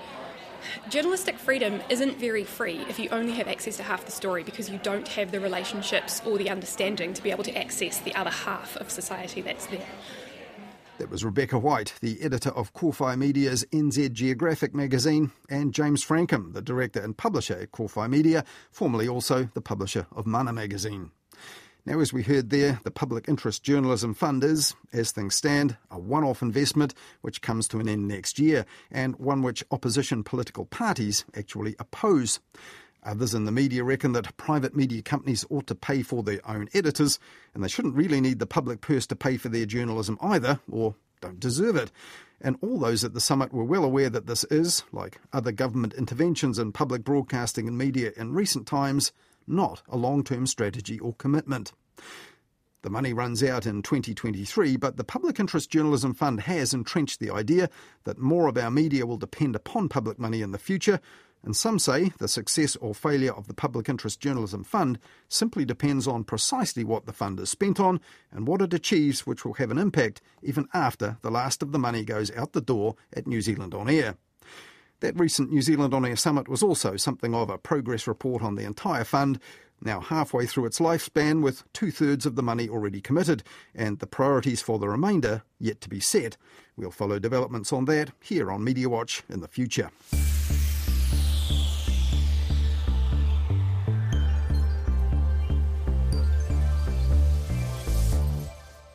journalistic 0.90 1.38
freedom 1.38 1.82
isn't 1.90 2.18
very 2.18 2.44
free 2.44 2.86
if 2.90 3.00
you 3.00 3.10
only 3.10 3.34
have 3.34 3.48
access 3.48 3.78
to 3.78 3.84
half 3.84 4.06
the 4.06 4.12
story 4.12 4.44
because 4.44 4.70
you 4.70 4.80
don't 4.84 5.08
have 5.10 5.32
the 5.32 5.40
relationships 5.40 6.22
or 6.26 6.38
the 6.38 6.50
understanding 6.50 7.14
to 7.14 7.24
be 7.24 7.32
able 7.32 7.44
to 7.44 7.58
access 7.58 8.00
the 8.00 8.16
other 8.16 8.30
half 8.30 8.76
of 8.78 8.90
society 8.90 9.42
that's 9.42 9.66
there. 9.68 9.88
That 10.98 11.10
was 11.10 11.26
Rebecca 11.26 11.60
White, 11.60 11.94
the 12.00 12.22
editor 12.22 12.52
of 12.52 12.74
Kōwhai 12.74 13.18
Media's 13.18 13.66
NZ 13.74 14.14
Geographic 14.14 14.74
magazine, 14.74 15.32
and 15.50 15.74
James 15.74 16.06
Frankham, 16.06 16.54
the 16.54 16.62
director 16.62 17.02
and 17.02 17.18
publisher 17.18 17.56
at 17.56 17.72
Kōwhai 17.72 18.10
Media, 18.10 18.46
formerly 18.72 19.06
also 19.06 19.50
the 19.54 19.62
publisher 19.62 20.08
of 20.16 20.26
Mana 20.26 20.54
magazine. 20.54 21.12
Now, 21.88 22.00
as 22.00 22.12
we 22.12 22.24
heard 22.24 22.50
there, 22.50 22.80
the 22.84 22.90
Public 22.90 23.30
Interest 23.30 23.62
Journalism 23.62 24.16
Fund 24.16 24.44
is, 24.44 24.74
as 24.92 25.12
things 25.12 25.36
stand, 25.36 25.78
a 25.92 26.00
one 26.00 26.24
off 26.24 26.42
investment 26.42 26.96
which 27.22 27.44
comes 27.44 27.68
to 27.68 27.80
an 27.80 27.88
end 27.88 28.08
next 28.08 28.40
year, 28.40 28.66
and 28.90 29.16
one 29.18 29.44
which 29.44 29.64
opposition 29.70 30.24
political 30.24 30.66
parties 30.66 31.26
actually 31.36 31.76
oppose. 31.78 32.40
Others 33.04 33.36
in 33.36 33.46
the 33.46 33.52
media 33.52 33.84
reckon 33.84 34.14
that 34.14 34.36
private 34.36 34.76
media 34.76 35.04
companies 35.04 35.46
ought 35.52 35.68
to 35.68 35.76
pay 35.76 36.02
for 36.02 36.24
their 36.24 36.40
own 36.50 36.70
editors, 36.74 37.20
and 37.54 37.64
they 37.64 37.68
shouldn't 37.68 37.94
really 37.94 38.20
need 38.20 38.40
the 38.40 38.48
public 38.48 38.82
purse 38.82 39.06
to 39.06 39.16
pay 39.16 39.38
for 39.38 39.50
their 39.50 39.68
journalism 39.68 40.18
either, 40.22 40.60
or 40.72 40.96
don't 41.22 41.40
deserve 41.40 41.76
it. 41.76 41.92
And 42.42 42.58
all 42.64 42.80
those 42.80 43.04
at 43.04 43.14
the 43.14 43.22
summit 43.22 43.54
were 43.54 43.64
well 43.64 43.84
aware 43.84 44.10
that 44.10 44.26
this 44.26 44.44
is, 44.46 44.84
like 44.92 45.20
other 45.32 45.52
government 45.52 45.94
interventions 45.94 46.58
in 46.58 46.72
public 46.72 47.04
broadcasting 47.04 47.68
and 47.68 47.78
media 47.78 48.12
in 48.18 48.34
recent 48.34 48.66
times, 48.66 49.12
not 49.48 49.82
a 49.88 49.98
long 49.98 50.24
term 50.24 50.48
strategy 50.48 51.00
or 51.00 51.14
commitment. 51.14 51.74
The 52.86 52.92
money 52.92 53.14
runs 53.14 53.42
out 53.42 53.66
in 53.66 53.82
2023, 53.82 54.78
but 54.78 54.96
the 54.96 55.04
Public 55.04 55.40
Interest 55.40 55.68
Journalism 55.68 56.14
Fund 56.14 56.42
has 56.42 56.72
entrenched 56.72 57.20
the 57.20 57.32
idea 57.32 57.68
that 58.04 58.20
more 58.20 58.48
of 58.48 58.58
our 58.58 58.70
media 58.70 59.08
will 59.08 59.18
depend 59.18 59.56
upon 59.56 59.90
public 59.90 60.20
money 60.20 60.44
in 60.44 60.52
the 60.52 60.60
future, 60.60 61.00
and 61.46 61.56
some 61.56 61.80
say 61.80 62.12
the 62.20 62.28
success 62.28 62.76
or 62.76 62.94
failure 62.94 63.34
of 63.34 63.48
the 63.48 63.56
Public 63.56 63.90
Interest 63.90 64.20
Journalism 64.20 64.64
Fund 64.64 65.00
simply 65.28 65.66
depends 65.66 66.08
on 66.08 66.24
precisely 66.24 66.84
what 66.84 67.08
the 67.08 67.14
fund 67.14 67.40
is 67.40 67.50
spent 67.50 67.80
on 67.80 68.02
and 68.32 68.48
what 68.48 68.62
it 68.62 68.74
achieves, 68.74 69.26
which 69.26 69.46
will 69.46 69.54
have 69.54 69.72
an 69.72 69.80
impact 69.80 70.22
even 70.44 70.68
after 70.74 71.18
the 71.22 71.32
last 71.32 71.64
of 71.64 71.72
the 71.72 71.80
money 71.80 72.04
goes 72.04 72.30
out 72.36 72.54
the 72.54 72.62
door 72.62 72.96
at 73.14 73.26
New 73.26 73.42
Zealand 73.42 73.74
On 73.74 73.90
Air. 73.90 74.16
That 75.02 75.20
recent 75.20 75.52
New 75.52 75.62
Zealand 75.62 75.94
On 75.94 76.06
Air 76.06 76.16
summit 76.16 76.48
was 76.48 76.64
also 76.64 76.96
something 76.96 77.36
of 77.36 77.50
a 77.50 77.58
progress 77.58 78.08
report 78.08 78.42
on 78.42 78.56
the 78.56 78.64
entire 78.64 79.04
fund, 79.04 79.40
now 79.82 80.00
halfway 80.00 80.46
through 80.46 80.66
its 80.66 80.80
lifespan 80.80 81.42
with 81.42 81.64
two 81.74 81.92
thirds 81.92 82.26
of 82.26 82.36
the 82.36 82.44
money 82.44 82.70
already 82.70 83.02
committed 83.02 83.44
and 83.74 84.00
the 84.00 84.08
priorities 84.08 84.62
for 84.62 84.80
the 84.80 84.88
remainder 84.88 85.44
yet 85.60 85.82
to 85.82 85.90
be 85.90 86.00
set. 86.00 86.38
We'll 86.78 86.92
follow 86.92 87.20
developments 87.20 87.74
on 87.74 87.86
that 87.86 88.12
here 88.22 88.50
on 88.52 88.64
Media 88.64 88.88
Watch 88.88 89.24
in 89.30 89.42
the 89.42 89.50
future. 89.50 89.92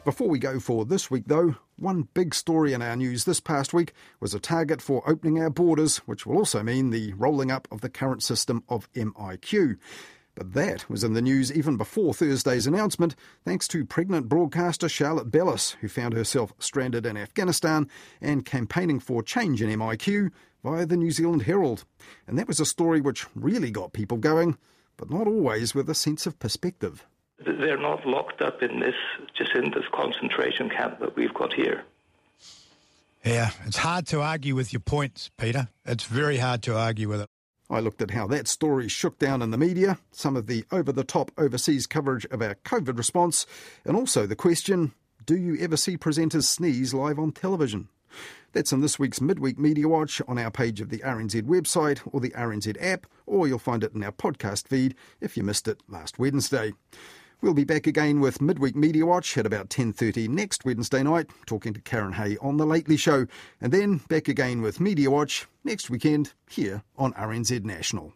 Before 0.03 0.29
we 0.29 0.39
go 0.39 0.59
for 0.59 0.87
this 0.87 1.11
week, 1.11 1.25
though, 1.27 1.57
one 1.77 2.09
big 2.15 2.35
story 2.35 2.73
in 2.73 2.81
our 2.81 2.97
news 2.97 3.25
this 3.25 3.39
past 3.39 3.75
week 3.75 3.93
was 4.19 4.33
a 4.33 4.41
target 4.41 4.81
for 4.81 5.09
opening 5.09 5.39
our 5.39 5.51
borders, 5.51 5.99
which 5.99 6.25
will 6.25 6.39
also 6.39 6.63
mean 6.63 6.89
the 6.89 7.13
rolling 7.13 7.51
up 7.51 7.69
of 7.71 7.83
the 7.83 7.91
current 7.91 8.23
system 8.23 8.65
of 8.71 8.91
MIQ. 8.95 9.77
But 10.35 10.55
that 10.55 10.89
was 10.89 11.05
in 11.05 11.13
the 11.13 11.21
news 11.21 11.53
even 11.53 11.77
before 11.77 12.15
Thursday's 12.15 12.67
announcement, 12.67 13.15
thanks 13.45 13.69
to 13.69 13.85
pregnant 13.85 14.27
broadcaster 14.27 14.89
Charlotte 14.89 15.31
Bellis, 15.31 15.73
who 15.83 15.89
found 15.89 16.15
herself 16.15 16.55
stranded 16.59 17.05
in 17.05 17.19
Afghanistan 17.19 17.87
and 18.23 18.47
campaigning 18.47 19.01
for 19.01 19.23
change 19.23 19.61
in 19.61 19.69
MIQ 19.69 20.31
via 20.65 20.87
the 20.87 20.97
New 20.97 21.11
Zealand 21.11 21.43
Herald. 21.43 21.85
And 22.27 22.39
that 22.39 22.49
was 22.49 22.59
a 22.59 22.65
story 22.65 23.03
which 23.03 23.27
really 23.35 23.71
got 23.71 23.93
people 23.93 24.17
going, 24.17 24.57
but 24.97 25.11
not 25.11 25.27
always 25.27 25.75
with 25.75 25.91
a 25.91 25.95
sense 25.95 26.25
of 26.25 26.39
perspective. 26.39 27.07
They're 27.45 27.79
not 27.79 28.07
locked 28.07 28.43
up 28.43 28.63
in 28.63 28.81
this 28.81 28.95
just 29.35 29.53
in 29.55 29.71
this 29.71 29.85
concentration 29.93 30.69
camp 30.69 31.01
that 31.01 31.17
we've 31.17 31.35
got 31.35 31.53
here. 31.53 31.85
Yeah, 33.25 33.51
it's 33.67 33.79
hard 33.79 34.07
to 34.09 34.23
argue 34.23 34.55
with 34.55 34.73
your 34.73 34.81
points, 34.81 35.31
Peter. 35.39 35.69
It's 35.85 36.05
very 36.05 36.39
hard 36.39 36.63
to 36.63 36.77
argue 36.77 37.09
with 37.09 37.23
it. 37.23 37.27
I 37.69 37.81
looked 37.81 38.03
at 38.03 38.11
how 38.11 38.27
that 38.29 38.49
story 38.49 38.89
shook 38.89 39.19
down 39.19 39.43
in 39.43 39.53
the 39.53 39.59
media, 39.59 39.99
some 40.11 40.37
of 40.37 40.47
the 40.47 40.65
over 40.73 40.91
the 40.91 41.05
top 41.05 41.31
overseas 41.39 41.87
coverage 41.87 42.25
of 42.27 42.43
our 42.43 42.57
COVID 42.57 42.99
response, 42.99 43.47
and 43.85 43.97
also 43.97 44.27
the 44.27 44.37
question 44.37 44.93
do 45.27 45.37
you 45.37 45.57
ever 45.61 45.77
see 45.77 45.97
presenters 45.97 46.45
sneeze 46.45 46.93
live 46.93 47.19
on 47.19 47.31
television? 47.31 47.89
That's 48.53 48.73
in 48.73 48.81
this 48.81 48.99
week's 48.99 49.21
Midweek 49.21 49.59
Media 49.59 49.87
Watch 49.87 50.21
on 50.27 50.39
our 50.39 50.51
page 50.51 50.81
of 50.81 50.89
the 50.89 50.99
RNZ 50.99 51.43
website 51.43 52.01
or 52.11 52.21
the 52.21 52.31
RNZ 52.31 52.77
app, 52.81 53.07
or 53.27 53.47
you'll 53.47 53.61
find 53.61 53.85
it 53.85 53.95
in 53.95 54.03
our 54.03 54.11
podcast 54.11 54.67
feed 54.67 54.97
if 55.21 55.37
you 55.37 55.45
missed 55.45 55.69
it 55.69 55.81
last 55.89 56.19
Wednesday. 56.19 56.73
We'll 57.43 57.55
be 57.55 57.65
back 57.65 57.87
again 57.87 58.21
with 58.21 58.43
Midweek 58.43 58.77
Media 58.77 59.07
Watch 59.07 59.39
at 59.39 59.47
about 59.47 59.71
10.30 59.71 60.29
next 60.29 60.67
Wednesday 60.67 61.03
night, 61.03 61.31
talking 61.47 61.73
to 61.73 61.81
Karyn 61.81 62.13
Hay 62.13 62.37
on 62.37 62.59
The 62.59 62.67
Lately 62.67 62.99
Show, 62.99 63.27
and 63.63 63.73
then 63.73 64.03
back 64.09 64.29
again 64.29 64.61
with 64.61 64.79
Media 64.79 65.11
Watch 65.11 65.47
next 65.65 65.89
weekend 65.89 66.35
here 66.51 66.83
on 66.99 67.15
RNZ 67.15 67.65
National. 67.65 68.13